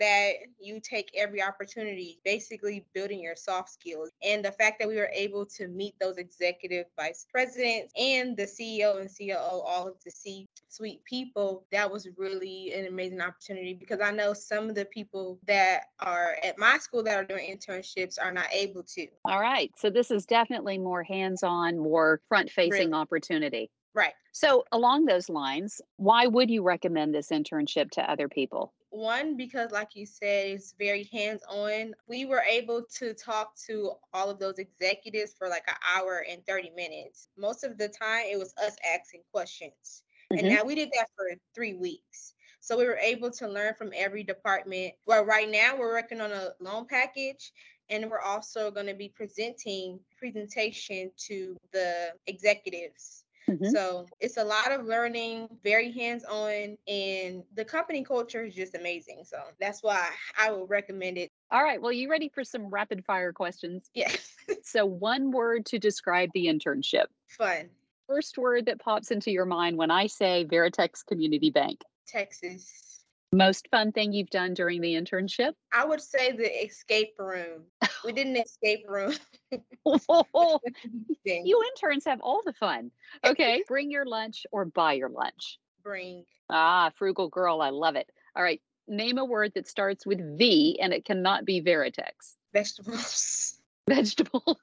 that 0.00 0.32
you 0.60 0.80
take 0.80 1.10
every 1.16 1.42
opportunity, 1.42 2.20
basically 2.24 2.84
building 2.94 3.20
your 3.20 3.36
soft 3.36 3.70
skills. 3.70 4.10
And 4.22 4.44
the 4.44 4.52
fact 4.52 4.78
that 4.78 4.88
we 4.88 4.96
were 4.96 5.10
able 5.12 5.46
to 5.46 5.68
meet 5.68 5.94
those 6.00 6.16
executive 6.16 6.86
vice 6.98 7.26
presidents 7.30 7.92
and 7.98 8.36
the 8.36 8.44
CEO 8.44 9.00
and 9.00 9.10
COO, 9.10 9.34
all 9.36 9.88
of 9.88 9.94
the 10.04 10.10
C 10.10 10.46
suite 10.68 11.02
people, 11.04 11.66
that 11.72 11.90
was 11.90 12.08
really 12.16 12.72
an 12.74 12.86
amazing 12.86 13.20
opportunity 13.20 13.74
because 13.74 14.00
I 14.00 14.10
know 14.10 14.32
some 14.32 14.68
of 14.68 14.74
the 14.74 14.84
people 14.86 15.38
that 15.46 15.84
are 16.00 16.36
at 16.42 16.58
my 16.58 16.78
school 16.78 17.02
that 17.04 17.16
are 17.16 17.24
doing 17.24 17.56
internships 17.56 18.16
are 18.20 18.32
not 18.32 18.46
able 18.52 18.82
to. 18.94 19.06
All 19.24 19.40
right. 19.40 19.72
So 19.76 19.90
this 19.90 20.10
is 20.10 20.26
definitely 20.26 20.78
more 20.78 21.02
hands 21.02 21.42
on, 21.42 21.78
more 21.78 22.20
front 22.28 22.50
facing 22.50 22.90
Really. 22.90 22.92
opportunity. 22.92 23.70
Right. 23.94 24.12
So, 24.32 24.64
along 24.70 25.06
those 25.06 25.28
lines, 25.28 25.80
why 25.96 26.26
would 26.26 26.50
you 26.50 26.62
recommend 26.62 27.12
this 27.14 27.30
internship 27.30 27.90
to 27.92 28.08
other 28.08 28.28
people? 28.28 28.72
One, 28.90 29.36
because 29.36 29.70
like 29.70 29.94
you 29.94 30.06
said, 30.06 30.46
it's 30.46 30.74
very 30.78 31.04
hands 31.12 31.42
on. 31.48 31.94
We 32.06 32.24
were 32.24 32.42
able 32.48 32.84
to 32.98 33.12
talk 33.14 33.54
to 33.66 33.92
all 34.14 34.30
of 34.30 34.38
those 34.38 34.58
executives 34.58 35.34
for 35.38 35.48
like 35.48 35.64
an 35.68 35.74
hour 35.94 36.24
and 36.28 36.44
30 36.46 36.70
minutes. 36.70 37.28
Most 37.36 37.64
of 37.64 37.76
the 37.76 37.88
time, 37.88 38.26
it 38.30 38.38
was 38.38 38.54
us 38.56 38.76
asking 38.94 39.22
questions. 39.30 40.02
Mhm. 40.32 40.38
And 40.38 40.48
now 40.48 40.64
we 40.64 40.74
did 40.74 40.90
that 40.92 41.08
for 41.16 41.30
three 41.54 41.74
weeks. 41.74 42.34
So 42.60 42.76
we 42.76 42.86
were 42.86 42.98
able 42.98 43.30
to 43.32 43.48
learn 43.48 43.74
from 43.74 43.92
every 43.94 44.22
department. 44.24 44.94
Well, 45.06 45.24
right 45.24 45.48
now 45.48 45.76
we're 45.76 45.92
working 45.92 46.20
on 46.20 46.32
a 46.32 46.54
loan 46.60 46.86
package 46.86 47.52
and 47.88 48.10
we're 48.10 48.20
also 48.20 48.70
going 48.70 48.86
to 48.86 48.94
be 48.94 49.08
presenting 49.08 50.00
presentation 50.18 51.10
to 51.28 51.56
the 51.72 52.14
executives 52.26 53.24
Mhm. 53.48 53.70
so 53.72 54.06
it's 54.20 54.36
a 54.36 54.44
lot 54.44 54.72
of 54.72 54.84
learning, 54.84 55.48
very 55.64 55.90
hands 55.90 56.24
on, 56.24 56.76
and 56.86 57.42
the 57.54 57.64
company 57.64 58.04
culture 58.04 58.44
is 58.44 58.54
just 58.54 58.74
amazing. 58.74 59.24
So 59.24 59.38
that's 59.58 59.82
why 59.82 60.08
I 60.36 60.52
would 60.52 60.68
recommend 60.68 61.18
it. 61.18 61.30
All 61.50 61.62
right. 61.62 61.80
Well, 61.80 61.92
you 61.92 62.10
ready 62.10 62.28
for 62.28 62.44
some 62.44 62.66
rapid 62.66 63.04
fire 63.04 63.32
questions? 63.32 63.90
Yeah, 63.94 64.12
So, 64.62 64.84
one 64.84 65.30
word 65.30 65.64
to 65.66 65.78
describe 65.78 66.30
the 66.34 66.46
internship. 66.46 67.06
fun. 67.26 67.70
First 68.06 68.36
word 68.38 68.66
that 68.66 68.80
pops 68.80 69.10
into 69.10 69.30
your 69.30 69.44
mind 69.46 69.76
when 69.76 69.90
I 69.90 70.06
say 70.06 70.44
Veritex 70.50 71.04
Community 71.06 71.50
Bank. 71.50 71.80
Texas. 72.06 73.04
Most 73.32 73.68
fun 73.70 73.92
thing 73.92 74.12
you've 74.14 74.30
done 74.30 74.54
during 74.54 74.80
the 74.80 74.94
internship? 74.94 75.52
I 75.72 75.84
would 75.84 76.00
say 76.00 76.32
the 76.32 76.64
escape 76.64 77.14
room. 77.18 77.64
We 78.04 78.12
did 78.12 78.26
an 78.26 78.36
escape 78.36 78.84
room. 78.88 79.14
you 81.24 81.64
interns 81.70 82.04
have 82.04 82.20
all 82.20 82.42
the 82.44 82.52
fun. 82.52 82.90
Okay. 83.24 83.62
Bring 83.68 83.90
your 83.90 84.04
lunch 84.04 84.46
or 84.52 84.64
buy 84.64 84.94
your 84.94 85.08
lunch. 85.08 85.58
Bring 85.82 86.24
Ah, 86.50 86.90
frugal 86.96 87.28
girl. 87.28 87.60
I 87.60 87.70
love 87.70 87.96
it. 87.96 88.10
All 88.36 88.42
right. 88.42 88.60
Name 88.86 89.18
a 89.18 89.24
word 89.24 89.52
that 89.54 89.68
starts 89.68 90.06
with 90.06 90.38
V 90.38 90.78
and 90.80 90.92
it 90.92 91.04
cannot 91.04 91.44
be 91.44 91.60
Veritex. 91.60 92.36
vegetables. 92.52 93.60
Vegetables. 93.88 94.56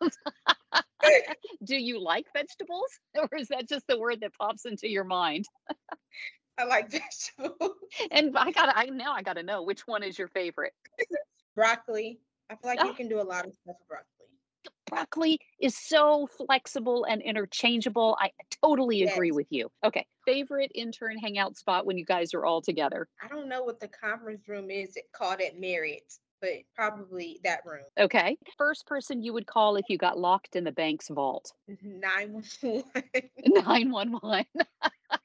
Do 1.64 1.76
you 1.76 2.00
like 2.00 2.26
vegetables? 2.34 2.90
Or 3.16 3.30
is 3.38 3.50
that 3.50 3.68
just 3.68 3.86
the 3.88 4.00
word 4.00 4.22
that 4.22 4.34
pops 4.34 4.66
into 4.66 4.90
your 4.90 5.04
mind? 5.04 5.46
I 6.58 6.64
like 6.66 6.90
vegetables. 6.90 7.74
And 8.12 8.36
I 8.38 8.52
gotta 8.52 8.78
I 8.78 8.86
now 8.86 9.14
I 9.14 9.22
gotta 9.22 9.44
know 9.44 9.64
which 9.64 9.88
one 9.88 10.04
is 10.04 10.18
your 10.18 10.28
favorite. 10.30 10.74
broccoli. 11.56 12.20
I 12.50 12.56
feel 12.56 12.70
like 12.72 12.80
Oh. 12.82 12.88
you 12.88 12.94
can 12.94 13.08
do 13.08 13.20
a 13.20 13.24
lot 13.24 13.46
of 13.46 13.54
stuff 13.54 13.76
with 13.80 13.88
broccoli. 13.88 14.10
Broccoli 14.88 15.40
is 15.60 15.76
so 15.76 16.28
flexible 16.28 17.06
and 17.06 17.22
interchangeable. 17.22 18.18
I 18.20 18.32
totally 18.64 19.04
agree 19.04 19.30
Yes. 19.30 19.36
with 19.36 19.48
you. 19.52 19.72
Okay. 19.84 20.06
Favorite 20.26 20.72
intern 20.76 21.18
hangout 21.18 21.58
spot 21.58 21.86
when 21.86 21.98
you 21.98 22.06
guys 22.06 22.34
are 22.34 22.46
all 22.46 22.62
together. 22.62 23.08
I 23.22 23.28
don't 23.28 23.50
know 23.50 23.64
what 23.64 23.80
the 23.80 23.88
conference 23.88 24.48
room 24.48 24.70
is 24.70 24.98
called 25.12 25.42
at 25.42 25.60
Marriott, 25.60 26.20
but 26.40 26.52
probably 26.76 27.40
that 27.44 27.62
room. 27.66 27.84
Okay. 28.00 28.38
First 28.58 28.86
person 28.86 29.22
you 29.24 29.34
would 29.34 29.48
call 29.48 29.76
if 29.76 29.86
you 29.90 29.98
got 29.98 30.20
locked 30.20 30.56
in 30.56 30.64
the 30.64 30.72
bank's 30.72 31.10
vault. 31.10 31.52
911. 31.82 32.84
911. 33.46 34.46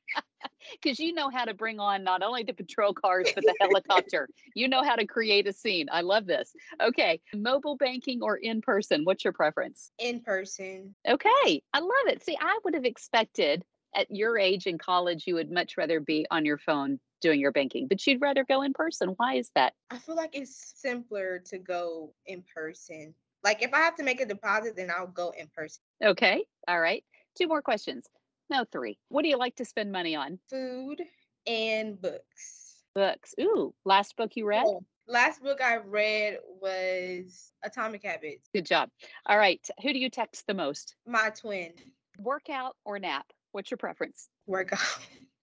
Because 0.73 0.99
you 0.99 1.13
know 1.13 1.31
how 1.31 1.45
to 1.45 1.55
bring 1.55 1.81
on 1.81 2.05
not 2.05 2.23
only 2.23 2.43
the 2.43 2.53
patrol 2.53 2.93
cars, 2.93 3.29
but 3.35 3.45
the 3.45 3.55
helicopter. 3.61 4.29
You 4.55 4.69
know 4.69 4.83
how 4.83 4.97
to 4.97 5.07
create 5.07 5.47
a 5.47 5.53
scene. 5.53 5.87
I 5.91 6.03
love 6.03 6.27
this. 6.27 6.53
Okay. 6.83 7.21
Mobile 7.35 7.77
banking 7.77 8.23
or 8.23 8.37
in 8.37 8.61
person? 8.61 9.05
What's 9.05 9.25
your 9.25 9.33
preference? 9.33 9.93
in 9.99 10.21
person. 10.21 10.95
Okay. 11.09 11.63
I 11.73 11.79
love 11.81 12.07
it. 12.07 12.23
See, 12.25 12.37
I 12.41 12.59
would 12.65 12.75
have 12.75 12.85
expected 12.85 13.65
at 13.95 14.11
your 14.11 14.39
age 14.39 14.67
in 14.67 14.79
college, 14.79 15.25
you 15.27 15.35
would 15.35 15.51
much 15.51 15.77
rather 15.77 16.01
be 16.01 16.27
on 16.31 16.45
your 16.45 16.59
phone 16.59 17.01
doing 17.21 17.41
your 17.41 17.53
banking, 17.53 17.87
but 17.87 18.07
you'd 18.07 18.21
rather 18.21 18.45
go 18.45 18.63
in 18.63 18.73
person. 18.73 19.11
Why 19.17 19.35
is 19.35 19.51
that? 19.55 19.75
I 19.91 19.99
feel 19.99 20.17
like 20.17 20.31
it's 20.35 20.73
simpler 20.77 21.41
to 21.47 21.59
go 21.59 22.13
in 22.27 22.45
person. 22.55 23.15
Like 23.43 23.63
if 23.63 23.75
I 23.75 23.79
have 23.79 23.97
to 23.97 24.03
make 24.03 24.21
a 24.21 24.27
deposit, 24.27 24.77
then 24.77 24.91
I'll 24.97 25.07
go 25.07 25.33
in 25.37 25.49
person. 25.55 25.83
Okay. 26.05 26.45
All 26.69 26.81
right. 26.81 27.05
Two 27.37 27.49
more 27.49 27.63
questions. 27.63 28.07
No, 28.51 28.65
three. 28.71 28.99
What 29.09 29.23
do 29.23 29.29
you 29.29 29.39
like 29.39 29.57
to 29.57 29.65
spend 29.65 29.93
money 29.93 30.17
on? 30.17 30.39
Food 30.51 31.01
and 31.47 32.01
books. 32.01 32.83
Books. 32.95 33.35
Ooh, 33.41 33.73
last 33.85 34.17
book 34.17 34.33
you 34.35 34.45
read? 34.45 34.65
Oh, 34.67 34.83
Last 35.11 35.43
book 35.43 35.61
I 35.61 35.79
read 35.79 36.39
was 36.61 37.53
Atomic 37.65 38.05
Habits. 38.05 38.49
Good 38.55 38.65
job. 38.65 38.91
All 39.27 39.37
right. 39.37 39.61
Who 39.83 39.93
do 39.93 39.99
you 39.99 40.09
text 40.09 40.47
the 40.47 40.55
most? 40.55 40.95
My 41.05 41.31
twin 41.31 41.73
Workout 42.19 42.77
or 42.85 42.99
nap? 43.01 43.27
What's 43.51 43.73
your 43.73 43.79
preference? 43.79 44.29
workout. 44.47 44.79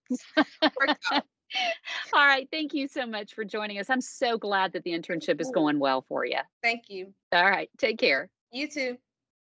workout. 0.62 1.26
All 2.14 2.26
right. 2.26 2.48
Thank 2.50 2.74
you 2.74 2.88
so 2.88 3.06
much 3.06 3.34
for 3.34 3.44
joining 3.44 3.78
us. 3.80 3.90
I'm 3.90 4.00
so 4.00 4.38
glad 4.38 4.72
that 4.72 4.84
the 4.84 4.92
internship 4.92 5.42
is 5.42 5.52
going 5.52 5.80
well 5.80 6.02
for 6.08 6.26
you. 6.26 6.40
Thank 6.64 6.90
you. 6.90 7.14
All 7.34 7.50
right. 7.50 7.70
Take 7.78 8.00
care. 8.00 8.30
You 8.54 8.70
too. 8.70 8.98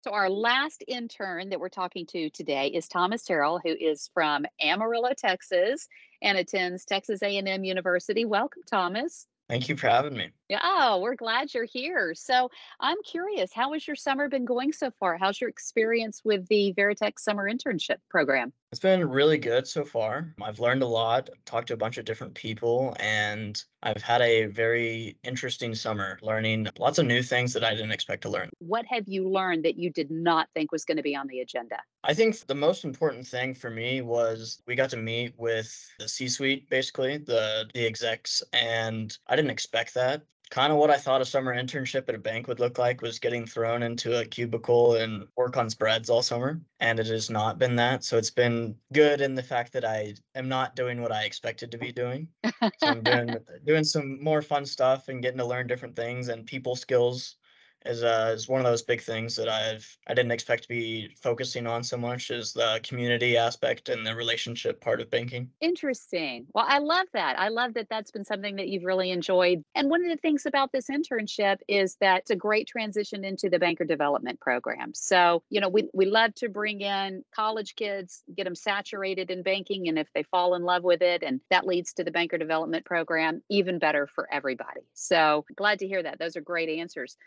So 0.03 0.11
our 0.11 0.29
last 0.29 0.83
intern 0.85 1.47
that 1.47 1.61
we're 1.61 1.69
talking 1.69 2.05
to 2.07 2.29
today 2.29 2.67
is 2.67 2.89
Thomas 2.89 3.23
Terrell, 3.23 3.61
who 3.63 3.69
is 3.69 4.09
from 4.13 4.45
Amarillo, 4.61 5.11
Texas, 5.17 5.87
and 6.21 6.37
attends 6.37 6.83
Texas 6.83 7.21
A&M 7.23 7.63
University. 7.63 8.25
Welcome, 8.25 8.63
Thomas. 8.69 9.27
Thank 9.47 9.69
you 9.69 9.77
for 9.77 9.87
having 9.87 10.17
me. 10.17 10.31
Yeah, 10.49 10.59
oh, 10.61 10.99
we're 10.99 11.15
glad 11.15 11.53
you're 11.53 11.63
here. 11.63 12.13
So 12.15 12.51
I'm 12.81 12.97
curious, 13.05 13.53
how 13.53 13.71
has 13.71 13.87
your 13.87 13.95
summer 13.95 14.27
been 14.27 14.43
going 14.43 14.73
so 14.73 14.91
far? 14.99 15.17
How's 15.17 15.39
your 15.39 15.49
experience 15.49 16.21
with 16.25 16.49
the 16.49 16.73
Veritex 16.77 17.19
summer 17.19 17.49
internship 17.49 17.99
program? 18.09 18.51
It's 18.73 18.79
been 18.79 19.07
really 19.07 19.37
good 19.37 19.67
so 19.67 19.85
far. 19.85 20.33
I've 20.41 20.59
learned 20.59 20.81
a 20.81 20.87
lot, 20.87 21.29
talked 21.45 21.67
to 21.67 21.75
a 21.75 21.77
bunch 21.77 21.99
of 21.99 22.05
different 22.05 22.33
people, 22.33 22.97
and 22.99 23.63
I've 23.83 24.01
had 24.01 24.19
a 24.23 24.45
very 24.47 25.15
interesting 25.23 25.75
summer 25.75 26.17
learning 26.23 26.69
lots 26.79 26.97
of 26.97 27.05
new 27.05 27.21
things 27.21 27.53
that 27.53 27.63
I 27.63 27.75
didn't 27.75 27.91
expect 27.91 28.23
to 28.23 28.29
learn. 28.29 28.49
What 28.57 28.87
have 28.87 29.03
you 29.05 29.29
learned 29.29 29.63
that 29.65 29.75
you 29.75 29.91
did 29.91 30.09
not 30.09 30.49
think 30.55 30.71
was 30.71 30.85
going 30.85 30.97
to 30.97 31.03
be 31.03 31.15
on 31.15 31.27
the 31.27 31.41
agenda? 31.41 31.75
I 32.03 32.15
think 32.15 32.35
the 32.47 32.55
most 32.55 32.83
important 32.83 33.27
thing 33.27 33.53
for 33.53 33.69
me 33.69 34.01
was 34.01 34.63
we 34.65 34.73
got 34.73 34.89
to 34.89 34.97
meet 34.97 35.35
with 35.37 35.71
the 35.99 36.07
C-suite, 36.07 36.67
basically, 36.71 37.17
the 37.17 37.69
the 37.75 37.85
execs, 37.85 38.41
and 38.53 39.15
I 39.27 39.35
didn't 39.35 39.51
expect 39.51 39.93
that. 39.93 40.23
Kind 40.53 40.71
of 40.71 40.77
what 40.77 40.91
I 40.91 40.97
thought 40.97 41.19
a 41.19 41.25
summer 41.25 41.55
internship 41.55 42.07
at 42.07 42.13
a 42.13 42.19
bank 42.19 42.47
would 42.47 42.59
look 42.59 42.77
like 42.77 43.01
was 43.01 43.17
getting 43.17 43.43
thrown 43.43 43.81
into 43.81 44.19
a 44.19 44.23
cubicle 44.23 44.97
and 44.97 45.25
work 45.35 45.57
on 45.57 45.67
spreads 45.67 46.11
all 46.11 46.21
summer, 46.21 46.61
and 46.79 46.99
it 46.99 47.07
has 47.07 47.31
not 47.31 47.57
been 47.57 47.75
that. 47.77 48.03
So 48.03 48.19
it's 48.19 48.29
been 48.29 48.75
good 48.93 49.19
in 49.19 49.33
the 49.33 49.41
fact 49.41 49.73
that 49.73 49.83
I 49.83 50.13
am 50.35 50.47
not 50.47 50.75
doing 50.75 51.01
what 51.01 51.11
I 51.11 51.23
expected 51.23 51.71
to 51.71 51.79
be 51.79 51.91
doing. 51.91 52.27
So 52.43 52.51
I'm 52.83 53.01
doing 53.01 53.35
doing 53.65 53.83
some 53.83 54.23
more 54.23 54.43
fun 54.43 54.63
stuff 54.63 55.07
and 55.07 55.23
getting 55.23 55.39
to 55.39 55.45
learn 55.45 55.65
different 55.65 55.95
things 55.95 56.27
and 56.27 56.45
people 56.45 56.75
skills 56.75 57.37
is 57.85 58.03
uh 58.03 58.31
is 58.33 58.47
one 58.47 58.59
of 58.59 58.65
those 58.65 58.81
big 58.81 59.01
things 59.01 59.35
that 59.35 59.49
I've 59.49 59.97
I 60.07 60.13
didn't 60.13 60.31
expect 60.31 60.63
to 60.63 60.69
be 60.69 61.15
focusing 61.21 61.67
on 61.67 61.83
so 61.83 61.97
much 61.97 62.31
is 62.31 62.53
the 62.53 62.79
community 62.83 63.37
aspect 63.37 63.89
and 63.89 64.05
the 64.05 64.15
relationship 64.15 64.81
part 64.81 65.01
of 65.01 65.09
banking. 65.09 65.49
Interesting. 65.61 66.47
Well, 66.53 66.65
I 66.67 66.79
love 66.79 67.07
that. 67.13 67.39
I 67.39 67.49
love 67.49 67.73
that 67.75 67.87
that's 67.89 68.11
been 68.11 68.25
something 68.25 68.55
that 68.57 68.67
you've 68.67 68.83
really 68.83 69.11
enjoyed. 69.11 69.63
And 69.75 69.89
one 69.89 70.03
of 70.03 70.09
the 70.09 70.17
things 70.17 70.45
about 70.45 70.71
this 70.71 70.87
internship 70.89 71.57
is 71.67 71.95
that 72.01 72.21
it's 72.21 72.31
a 72.31 72.35
great 72.35 72.67
transition 72.67 73.23
into 73.23 73.49
the 73.49 73.59
banker 73.59 73.85
development 73.85 74.39
program. 74.39 74.93
So, 74.93 75.43
you 75.49 75.61
know, 75.61 75.69
we, 75.69 75.89
we 75.93 76.05
love 76.05 76.33
to 76.35 76.49
bring 76.49 76.81
in 76.81 77.23
college 77.35 77.75
kids, 77.75 78.23
get 78.35 78.45
them 78.45 78.55
saturated 78.55 79.31
in 79.31 79.43
banking. 79.43 79.87
And 79.87 79.97
if 79.97 80.07
they 80.13 80.23
fall 80.23 80.55
in 80.55 80.63
love 80.63 80.83
with 80.83 81.01
it 81.01 81.23
and 81.23 81.39
that 81.49 81.65
leads 81.65 81.93
to 81.93 82.03
the 82.03 82.11
banker 82.11 82.37
development 82.37 82.85
program, 82.85 83.41
even 83.49 83.79
better 83.79 84.07
for 84.07 84.27
everybody. 84.31 84.81
So 84.93 85.45
glad 85.55 85.79
to 85.79 85.87
hear 85.87 86.03
that. 86.03 86.19
Those 86.19 86.35
are 86.35 86.41
great 86.41 86.69
answers. 86.69 87.17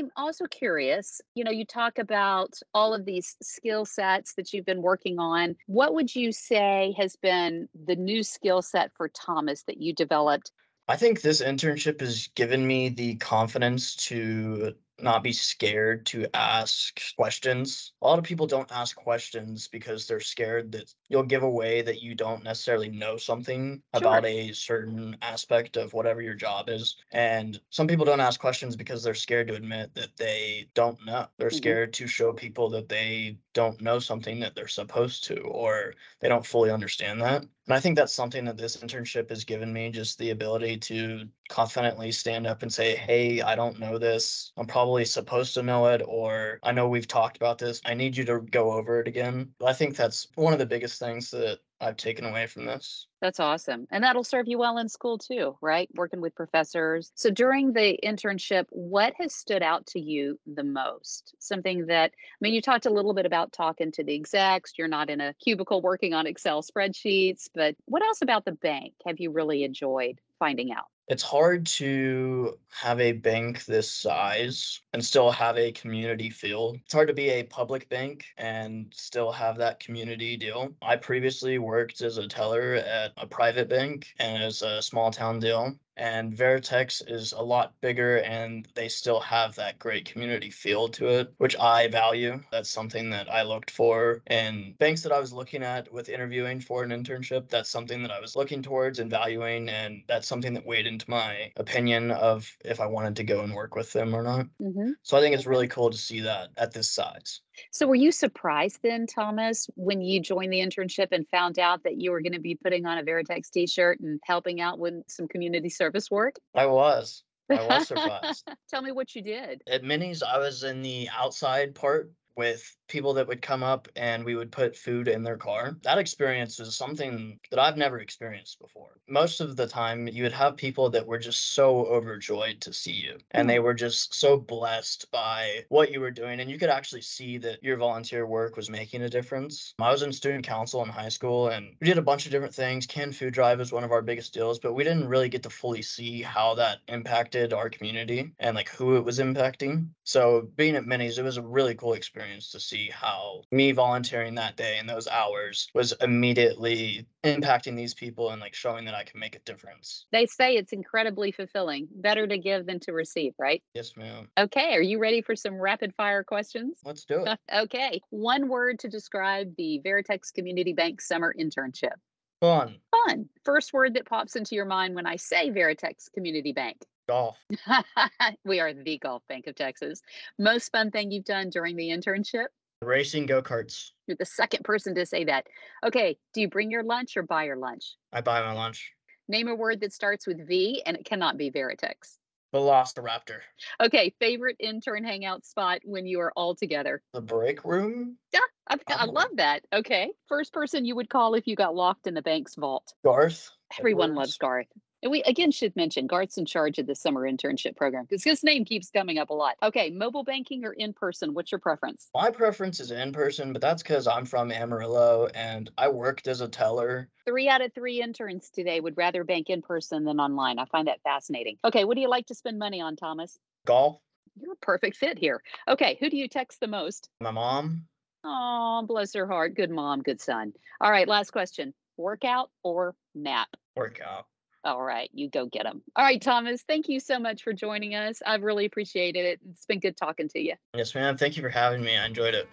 I'm 0.00 0.10
also 0.16 0.46
curious, 0.46 1.20
you 1.34 1.44
know, 1.44 1.50
you 1.50 1.66
talk 1.66 1.98
about 1.98 2.54
all 2.72 2.94
of 2.94 3.04
these 3.04 3.36
skill 3.42 3.84
sets 3.84 4.34
that 4.34 4.52
you've 4.52 4.64
been 4.64 4.80
working 4.80 5.18
on. 5.18 5.56
What 5.66 5.94
would 5.94 6.14
you 6.14 6.32
say 6.32 6.94
has 6.96 7.16
been 7.16 7.68
the 7.86 7.96
new 7.96 8.22
skill 8.22 8.62
set 8.62 8.92
for 8.96 9.08
Thomas 9.08 9.62
that 9.64 9.76
you 9.76 9.94
developed? 9.94 10.52
I 10.88 10.96
think 10.96 11.20
this 11.20 11.42
internship 11.42 12.00
has 12.00 12.28
given 12.34 12.66
me 12.66 12.88
the 12.88 13.16
confidence 13.16 13.94
to 14.06 14.74
not 15.02 15.22
be 15.22 15.32
scared 15.32 16.06
to 16.06 16.26
ask 16.34 17.14
questions. 17.16 17.92
A 18.02 18.06
lot 18.06 18.18
of 18.18 18.24
people 18.24 18.46
don't 18.46 18.70
ask 18.72 18.96
questions 18.96 19.68
because 19.68 20.06
they're 20.06 20.20
scared 20.20 20.72
that 20.72 20.94
you'll 21.08 21.22
give 21.24 21.42
away 21.42 21.82
that 21.82 22.02
you 22.02 22.14
don't 22.14 22.44
necessarily 22.44 22.88
know 22.88 23.16
something 23.16 23.82
about 23.92 24.24
a 24.24 24.52
certain 24.52 25.16
aspect 25.22 25.76
of 25.76 25.92
whatever 25.92 26.20
your 26.22 26.34
job 26.34 26.68
is. 26.68 26.96
And 27.12 27.60
some 27.70 27.86
people 27.86 28.04
don't 28.04 28.20
ask 28.20 28.40
questions 28.40 28.76
because 28.76 29.02
they're 29.02 29.14
scared 29.14 29.48
to 29.48 29.54
admit 29.54 29.94
that 29.94 30.16
they 30.16 30.70
don't 30.74 31.04
know. 31.04 31.28
They're 31.38 31.50
Mhm. 31.50 31.56
scared 31.56 31.92
to 31.94 32.06
show 32.06 32.32
people 32.32 32.68
that 32.70 32.88
they 32.88 33.38
don't 33.52 33.80
know 33.80 33.98
something 33.98 34.40
that 34.40 34.54
they're 34.54 34.68
supposed 34.68 35.24
to 35.24 35.40
or 35.40 35.94
they 36.20 36.28
don't 36.28 36.46
fully 36.46 36.70
understand 36.70 37.20
that. 37.22 37.42
And 37.42 37.74
I 37.74 37.80
think 37.80 37.96
that's 37.96 38.12
something 38.12 38.44
that 38.46 38.56
this 38.56 38.76
internship 38.78 39.30
has 39.30 39.44
given 39.44 39.72
me 39.72 39.90
just 39.90 40.18
the 40.18 40.30
ability 40.30 40.78
to 40.78 41.28
confidently 41.48 42.10
stand 42.12 42.46
up 42.46 42.62
and 42.62 42.72
say, 42.72 42.96
Hey, 42.96 43.40
I 43.42 43.54
don't 43.54 43.78
know 43.78 43.98
this. 43.98 44.52
I'm 44.56 44.66
probably 44.66 44.89
supposed 45.04 45.54
to 45.54 45.62
know 45.62 45.86
it, 45.86 46.02
or 46.06 46.58
I 46.62 46.72
know 46.72 46.88
we've 46.88 47.08
talked 47.08 47.36
about 47.36 47.58
this. 47.58 47.80
I 47.84 47.94
need 47.94 48.16
you 48.16 48.24
to 48.24 48.40
go 48.40 48.72
over 48.72 49.00
it 49.00 49.08
again. 49.08 49.52
I 49.64 49.72
think 49.72 49.96
that's 49.96 50.28
one 50.34 50.52
of 50.52 50.58
the 50.58 50.66
biggest 50.66 50.98
things 50.98 51.30
that 51.30 51.60
I've 51.80 51.96
taken 51.96 52.26
away 52.26 52.46
from 52.46 52.66
this. 52.66 53.06
That's 53.22 53.40
awesome. 53.40 53.86
And 53.90 54.04
that'll 54.04 54.24
serve 54.24 54.48
you 54.48 54.58
well 54.58 54.78
in 54.78 54.88
school 54.88 55.16
too, 55.16 55.56
right? 55.62 55.88
Working 55.94 56.20
with 56.20 56.34
professors. 56.34 57.10
So 57.14 57.30
during 57.30 57.72
the 57.72 57.98
internship, 58.04 58.66
what 58.70 59.14
has 59.18 59.34
stood 59.34 59.62
out 59.62 59.86
to 59.88 60.00
you 60.00 60.38
the 60.46 60.64
most? 60.64 61.34
Something 61.38 61.86
that, 61.86 62.12
I 62.12 62.36
mean, 62.40 62.52
you 62.52 62.60
talked 62.60 62.86
a 62.86 62.90
little 62.90 63.14
bit 63.14 63.26
about 63.26 63.52
talking 63.52 63.92
to 63.92 64.04
the 64.04 64.14
execs. 64.14 64.74
You're 64.76 64.88
not 64.88 65.08
in 65.08 65.20
a 65.20 65.34
cubicle 65.34 65.80
working 65.80 66.12
on 66.12 66.26
Excel 66.26 66.62
spreadsheets, 66.62 67.48
but 67.54 67.76
what 67.86 68.02
else 68.02 68.20
about 68.20 68.44
the 68.44 68.52
bank 68.52 68.92
have 69.06 69.18
you 69.18 69.30
really 69.30 69.64
enjoyed 69.64 70.20
finding 70.38 70.72
out? 70.72 70.86
It's 71.10 71.24
hard 71.24 71.66
to 71.66 72.56
have 72.68 73.00
a 73.00 73.10
bank 73.10 73.64
this 73.64 73.90
size 73.90 74.80
and 74.92 75.04
still 75.04 75.32
have 75.32 75.58
a 75.58 75.72
community 75.72 76.30
feel. 76.30 76.76
It's 76.84 76.94
hard 76.94 77.08
to 77.08 77.14
be 77.14 77.30
a 77.30 77.42
public 77.42 77.88
bank 77.88 78.26
and 78.38 78.92
still 78.94 79.32
have 79.32 79.56
that 79.58 79.80
community 79.80 80.36
deal. 80.36 80.72
I 80.80 80.94
previously 80.94 81.58
worked 81.58 82.00
as 82.00 82.18
a 82.18 82.28
teller 82.28 82.74
at 82.74 83.10
a 83.16 83.26
private 83.26 83.68
bank 83.68 84.14
and 84.20 84.40
as 84.40 84.62
a 84.62 84.80
small 84.80 85.10
town 85.10 85.40
deal 85.40 85.74
and 86.00 86.32
Veritex 86.32 87.02
is 87.06 87.32
a 87.32 87.42
lot 87.42 87.74
bigger 87.82 88.16
and 88.20 88.66
they 88.74 88.88
still 88.88 89.20
have 89.20 89.54
that 89.56 89.78
great 89.78 90.06
community 90.06 90.48
feel 90.50 90.88
to 90.88 91.08
it, 91.08 91.34
which 91.36 91.54
I 91.58 91.88
value. 91.88 92.40
That's 92.50 92.70
something 92.70 93.10
that 93.10 93.30
I 93.30 93.42
looked 93.42 93.70
for 93.70 94.22
in 94.30 94.74
banks 94.78 95.02
that 95.02 95.12
I 95.12 95.20
was 95.20 95.34
looking 95.34 95.62
at 95.62 95.92
with 95.92 96.08
interviewing 96.08 96.58
for 96.60 96.82
an 96.82 96.90
internship. 96.90 97.50
That's 97.50 97.68
something 97.68 98.02
that 98.02 98.10
I 98.10 98.18
was 98.18 98.34
looking 98.34 98.62
towards 98.62 98.98
and 98.98 99.10
valuing, 99.10 99.68
and 99.68 100.02
that's 100.08 100.26
something 100.26 100.54
that 100.54 100.64
weighed 100.64 100.86
into 100.86 101.08
my 101.10 101.52
opinion 101.56 102.10
of 102.10 102.50
if 102.64 102.80
I 102.80 102.86
wanted 102.86 103.16
to 103.16 103.24
go 103.24 103.42
and 103.42 103.54
work 103.54 103.76
with 103.76 103.92
them 103.92 104.14
or 104.14 104.22
not. 104.22 104.46
Mm-hmm. 104.60 104.92
So 105.02 105.18
I 105.18 105.20
think 105.20 105.34
it's 105.34 105.46
really 105.46 105.68
cool 105.68 105.90
to 105.90 105.98
see 105.98 106.20
that 106.20 106.48
at 106.56 106.72
this 106.72 106.88
size. 106.88 107.42
So 107.70 107.86
were 107.86 107.94
you 107.94 108.12
surprised 108.12 108.80
then, 108.82 109.06
Thomas, 109.06 109.68
when 109.76 110.00
you 110.00 110.20
joined 110.20 110.52
the 110.52 110.60
internship 110.60 111.08
and 111.12 111.26
found 111.28 111.58
out 111.58 111.82
that 111.84 112.00
you 112.00 112.10
were 112.10 112.20
going 112.20 112.32
to 112.32 112.40
be 112.40 112.54
putting 112.54 112.86
on 112.86 112.98
a 112.98 113.02
Veritex 113.02 113.50
t-shirt 113.50 114.00
and 114.00 114.20
helping 114.24 114.60
out 114.60 114.78
with 114.78 114.94
some 115.08 115.28
community 115.28 115.68
service 115.68 116.10
work? 116.10 116.36
I 116.54 116.66
was. 116.66 117.22
I 117.50 117.66
was 117.66 117.88
surprised. 117.88 118.48
Tell 118.68 118.82
me 118.82 118.92
what 118.92 119.14
you 119.14 119.22
did. 119.22 119.62
At 119.66 119.82
Minnie's, 119.82 120.22
I 120.22 120.38
was 120.38 120.62
in 120.62 120.82
the 120.82 121.08
outside 121.16 121.74
part 121.74 122.10
with 122.40 122.74
people 122.88 123.12
that 123.14 123.28
would 123.28 123.42
come 123.42 123.62
up 123.62 123.86
and 123.96 124.24
we 124.24 124.34
would 124.34 124.50
put 124.50 124.74
food 124.74 125.08
in 125.08 125.22
their 125.22 125.36
car. 125.36 125.76
That 125.82 125.98
experience 125.98 126.58
was 126.58 126.74
something 126.74 127.38
that 127.50 127.60
I've 127.60 127.76
never 127.76 128.00
experienced 128.00 128.58
before. 128.58 128.98
Most 129.08 129.42
of 129.42 129.56
the 129.56 129.66
time, 129.66 130.08
you 130.08 130.22
would 130.22 130.32
have 130.32 130.56
people 130.56 130.88
that 130.90 131.06
were 131.06 131.18
just 131.18 131.52
so 131.52 131.84
overjoyed 131.86 132.62
to 132.62 132.72
see 132.72 132.92
you 132.92 133.18
and 133.32 133.48
they 133.48 133.56
mm-hmm. 133.56 133.64
were 133.64 133.74
just 133.74 134.14
so 134.14 134.38
blessed 134.38 135.10
by 135.12 135.64
what 135.68 135.92
you 135.92 136.00
were 136.00 136.10
doing. 136.10 136.40
And 136.40 136.50
you 136.50 136.58
could 136.58 136.70
actually 136.70 137.02
see 137.02 137.36
that 137.38 137.62
your 137.62 137.76
volunteer 137.76 138.26
work 138.26 138.56
was 138.56 138.70
making 138.70 139.02
a 139.02 139.08
difference. 139.10 139.74
I 139.78 139.92
was 139.92 140.02
in 140.02 140.12
student 140.12 140.46
council 140.46 140.82
in 140.82 140.88
high 140.88 141.10
school 141.10 141.48
and 141.48 141.76
we 141.80 141.86
did 141.86 141.98
a 141.98 142.02
bunch 142.02 142.24
of 142.24 142.32
different 142.32 142.54
things. 142.54 142.86
Canned 142.86 143.14
food 143.14 143.34
drive 143.34 143.58
was 143.58 143.70
one 143.70 143.84
of 143.84 143.92
our 143.92 144.02
biggest 144.02 144.32
deals, 144.32 144.58
but 144.58 144.72
we 144.72 144.84
didn't 144.84 145.08
really 145.08 145.28
get 145.28 145.42
to 145.42 145.50
fully 145.50 145.82
see 145.82 146.22
how 146.22 146.54
that 146.54 146.78
impacted 146.88 147.52
our 147.52 147.68
community 147.68 148.32
and 148.38 148.56
like 148.56 148.70
who 148.70 148.96
it 148.96 149.04
was 149.04 149.18
impacting. 149.18 149.90
So 150.04 150.48
being 150.56 150.74
at 150.74 150.86
Minnie's, 150.86 151.18
it 151.18 151.24
was 151.24 151.36
a 151.36 151.42
really 151.42 151.74
cool 151.74 151.92
experience 151.92 152.29
to 152.38 152.60
see 152.60 152.90
how 152.92 153.42
me 153.50 153.72
volunteering 153.72 154.34
that 154.36 154.56
day 154.56 154.78
in 154.78 154.86
those 154.86 155.08
hours 155.08 155.68
was 155.74 155.92
immediately 156.00 157.06
impacting 157.24 157.76
these 157.76 157.94
people 157.94 158.30
and 158.30 158.40
like 158.40 158.54
showing 158.54 158.84
that 158.84 158.94
I 158.94 159.04
can 159.04 159.20
make 159.20 159.36
a 159.36 159.40
difference. 159.40 160.06
They 160.12 160.26
say 160.26 160.56
it's 160.56 160.72
incredibly 160.72 161.32
fulfilling. 161.32 161.88
Better 161.90 162.26
to 162.26 162.38
give 162.38 162.66
than 162.66 162.80
to 162.80 162.92
receive, 162.92 163.34
right? 163.38 163.62
Yes, 163.74 163.96
ma'am. 163.96 164.28
Okay, 164.38 164.74
are 164.74 164.82
you 164.82 164.98
ready 164.98 165.22
for 165.22 165.34
some 165.34 165.54
rapid 165.54 165.94
fire 165.94 166.22
questions? 166.22 166.78
Let's 166.84 167.04
do 167.04 167.24
it. 167.24 167.38
okay, 167.54 168.00
one 168.10 168.48
word 168.48 168.78
to 168.80 168.88
describe 168.88 169.54
the 169.56 169.80
Veritex 169.84 170.32
Community 170.32 170.72
Bank 170.72 171.00
summer 171.00 171.34
internship. 171.38 171.94
Fun. 172.40 172.76
Fun. 173.06 173.28
First 173.44 173.72
word 173.72 173.94
that 173.94 174.06
pops 174.06 174.34
into 174.34 174.54
your 174.54 174.64
mind 174.64 174.94
when 174.94 175.06
I 175.06 175.16
say 175.16 175.50
Veritex 175.50 176.10
Community 176.12 176.52
Bank. 176.52 176.78
Golf. 177.10 177.36
we 178.44 178.60
are 178.60 178.72
the 178.72 178.96
Golf 178.98 179.26
Bank 179.28 179.48
of 179.48 179.56
Texas. 179.56 180.00
Most 180.38 180.70
fun 180.70 180.92
thing 180.92 181.10
you've 181.10 181.24
done 181.24 181.50
during 181.50 181.74
the 181.74 181.88
internship? 181.88 182.46
Racing 182.82 183.26
go 183.26 183.42
karts. 183.42 183.90
You're 184.06 184.16
the 184.16 184.24
second 184.24 184.62
person 184.62 184.94
to 184.94 185.04
say 185.04 185.24
that. 185.24 185.48
Okay, 185.84 186.18
do 186.32 186.40
you 186.40 186.48
bring 186.48 186.70
your 186.70 186.84
lunch 186.84 187.16
or 187.16 187.24
buy 187.24 187.46
your 187.46 187.56
lunch? 187.56 187.96
I 188.12 188.20
buy 188.20 188.40
my 188.42 188.52
lunch. 188.52 188.92
Name 189.26 189.48
a 189.48 189.56
word 189.56 189.80
that 189.80 189.92
starts 189.92 190.24
with 190.24 190.46
V 190.46 190.84
and 190.86 190.96
it 190.96 191.04
cannot 191.04 191.36
be 191.36 191.50
Veritex. 191.50 192.18
Velociraptor. 192.54 193.40
Okay, 193.82 194.14
favorite 194.20 194.56
intern 194.60 195.02
hangout 195.02 195.44
spot 195.44 195.80
when 195.82 196.06
you 196.06 196.20
are 196.20 196.32
all 196.36 196.54
together? 196.54 197.02
The 197.12 197.20
break 197.20 197.64
room. 197.64 198.18
Yeah, 198.32 198.38
I, 198.68 198.78
I 198.86 199.06
love 199.06 199.30
that. 199.34 199.64
Okay, 199.72 200.12
first 200.28 200.52
person 200.52 200.84
you 200.84 200.94
would 200.94 201.10
call 201.10 201.34
if 201.34 201.48
you 201.48 201.56
got 201.56 201.74
locked 201.74 202.06
in 202.06 202.14
the 202.14 202.22
bank's 202.22 202.54
vault. 202.54 202.94
Garth. 203.04 203.50
Everyone 203.80 204.10
Edwards. 204.10 204.16
loves 204.16 204.38
Garth. 204.38 204.66
And 205.02 205.10
we 205.10 205.22
again 205.22 205.50
should 205.50 205.74
mention 205.76 206.06
Garth's 206.06 206.36
in 206.36 206.44
charge 206.44 206.78
of 206.78 206.86
the 206.86 206.94
summer 206.94 207.22
internship 207.22 207.76
program 207.76 208.04
because 208.04 208.22
his 208.22 208.44
name 208.44 208.64
keeps 208.64 208.90
coming 208.90 209.18
up 209.18 209.30
a 209.30 209.34
lot. 209.34 209.56
Okay, 209.62 209.90
mobile 209.90 210.24
banking 210.24 210.64
or 210.64 210.72
in 210.72 210.92
person? 210.92 211.32
What's 211.32 211.50
your 211.50 211.58
preference? 211.58 212.10
My 212.14 212.30
preference 212.30 212.80
is 212.80 212.90
in 212.90 213.12
person, 213.12 213.52
but 213.52 213.62
that's 213.62 213.82
because 213.82 214.06
I'm 214.06 214.26
from 214.26 214.52
Amarillo 214.52 215.28
and 215.34 215.70
I 215.78 215.88
worked 215.88 216.28
as 216.28 216.42
a 216.42 216.48
teller. 216.48 217.08
Three 217.26 217.48
out 217.48 217.62
of 217.62 217.72
three 217.72 218.02
interns 218.02 218.50
today 218.50 218.80
would 218.80 218.96
rather 218.96 219.24
bank 219.24 219.48
in 219.48 219.62
person 219.62 220.04
than 220.04 220.20
online. 220.20 220.58
I 220.58 220.66
find 220.66 220.86
that 220.88 221.02
fascinating. 221.02 221.56
Okay, 221.64 221.84
what 221.84 221.94
do 221.94 222.02
you 222.02 222.10
like 222.10 222.26
to 222.26 222.34
spend 222.34 222.58
money 222.58 222.80
on, 222.80 222.96
Thomas? 222.96 223.38
Golf. 223.66 223.98
You're 224.40 224.52
a 224.52 224.56
perfect 224.56 224.96
fit 224.96 225.18
here. 225.18 225.42
Okay, 225.66 225.96
who 226.00 226.10
do 226.10 226.16
you 226.16 226.28
text 226.28 226.60
the 226.60 226.66
most? 226.66 227.08
My 227.20 227.30
mom. 227.30 227.86
Oh, 228.22 228.84
bless 228.86 229.14
her 229.14 229.26
heart. 229.26 229.54
Good 229.54 229.70
mom, 229.70 230.02
good 230.02 230.20
son. 230.20 230.52
All 230.80 230.90
right, 230.90 231.08
last 231.08 231.30
question. 231.30 231.72
Workout 231.96 232.50
or 232.62 232.94
nap? 233.14 233.48
Workout. 233.76 234.26
All 234.62 234.82
right, 234.82 235.10
you 235.14 235.30
go 235.30 235.46
get 235.46 235.64
them. 235.64 235.82
All 235.96 236.04
right, 236.04 236.20
Thomas, 236.20 236.62
thank 236.68 236.88
you 236.88 237.00
so 237.00 237.18
much 237.18 237.42
for 237.42 237.52
joining 237.52 237.94
us. 237.94 238.20
I've 238.26 238.42
really 238.42 238.66
appreciated 238.66 239.24
it. 239.24 239.40
It's 239.50 239.64
been 239.64 239.80
good 239.80 239.96
talking 239.96 240.28
to 240.30 240.38
you. 240.38 240.54
Yes, 240.74 240.94
ma'am. 240.94 241.16
Thank 241.16 241.36
you 241.36 241.42
for 241.42 241.48
having 241.48 241.82
me. 241.82 241.96
I 241.96 242.06
enjoyed 242.06 242.34
it. 242.34 242.48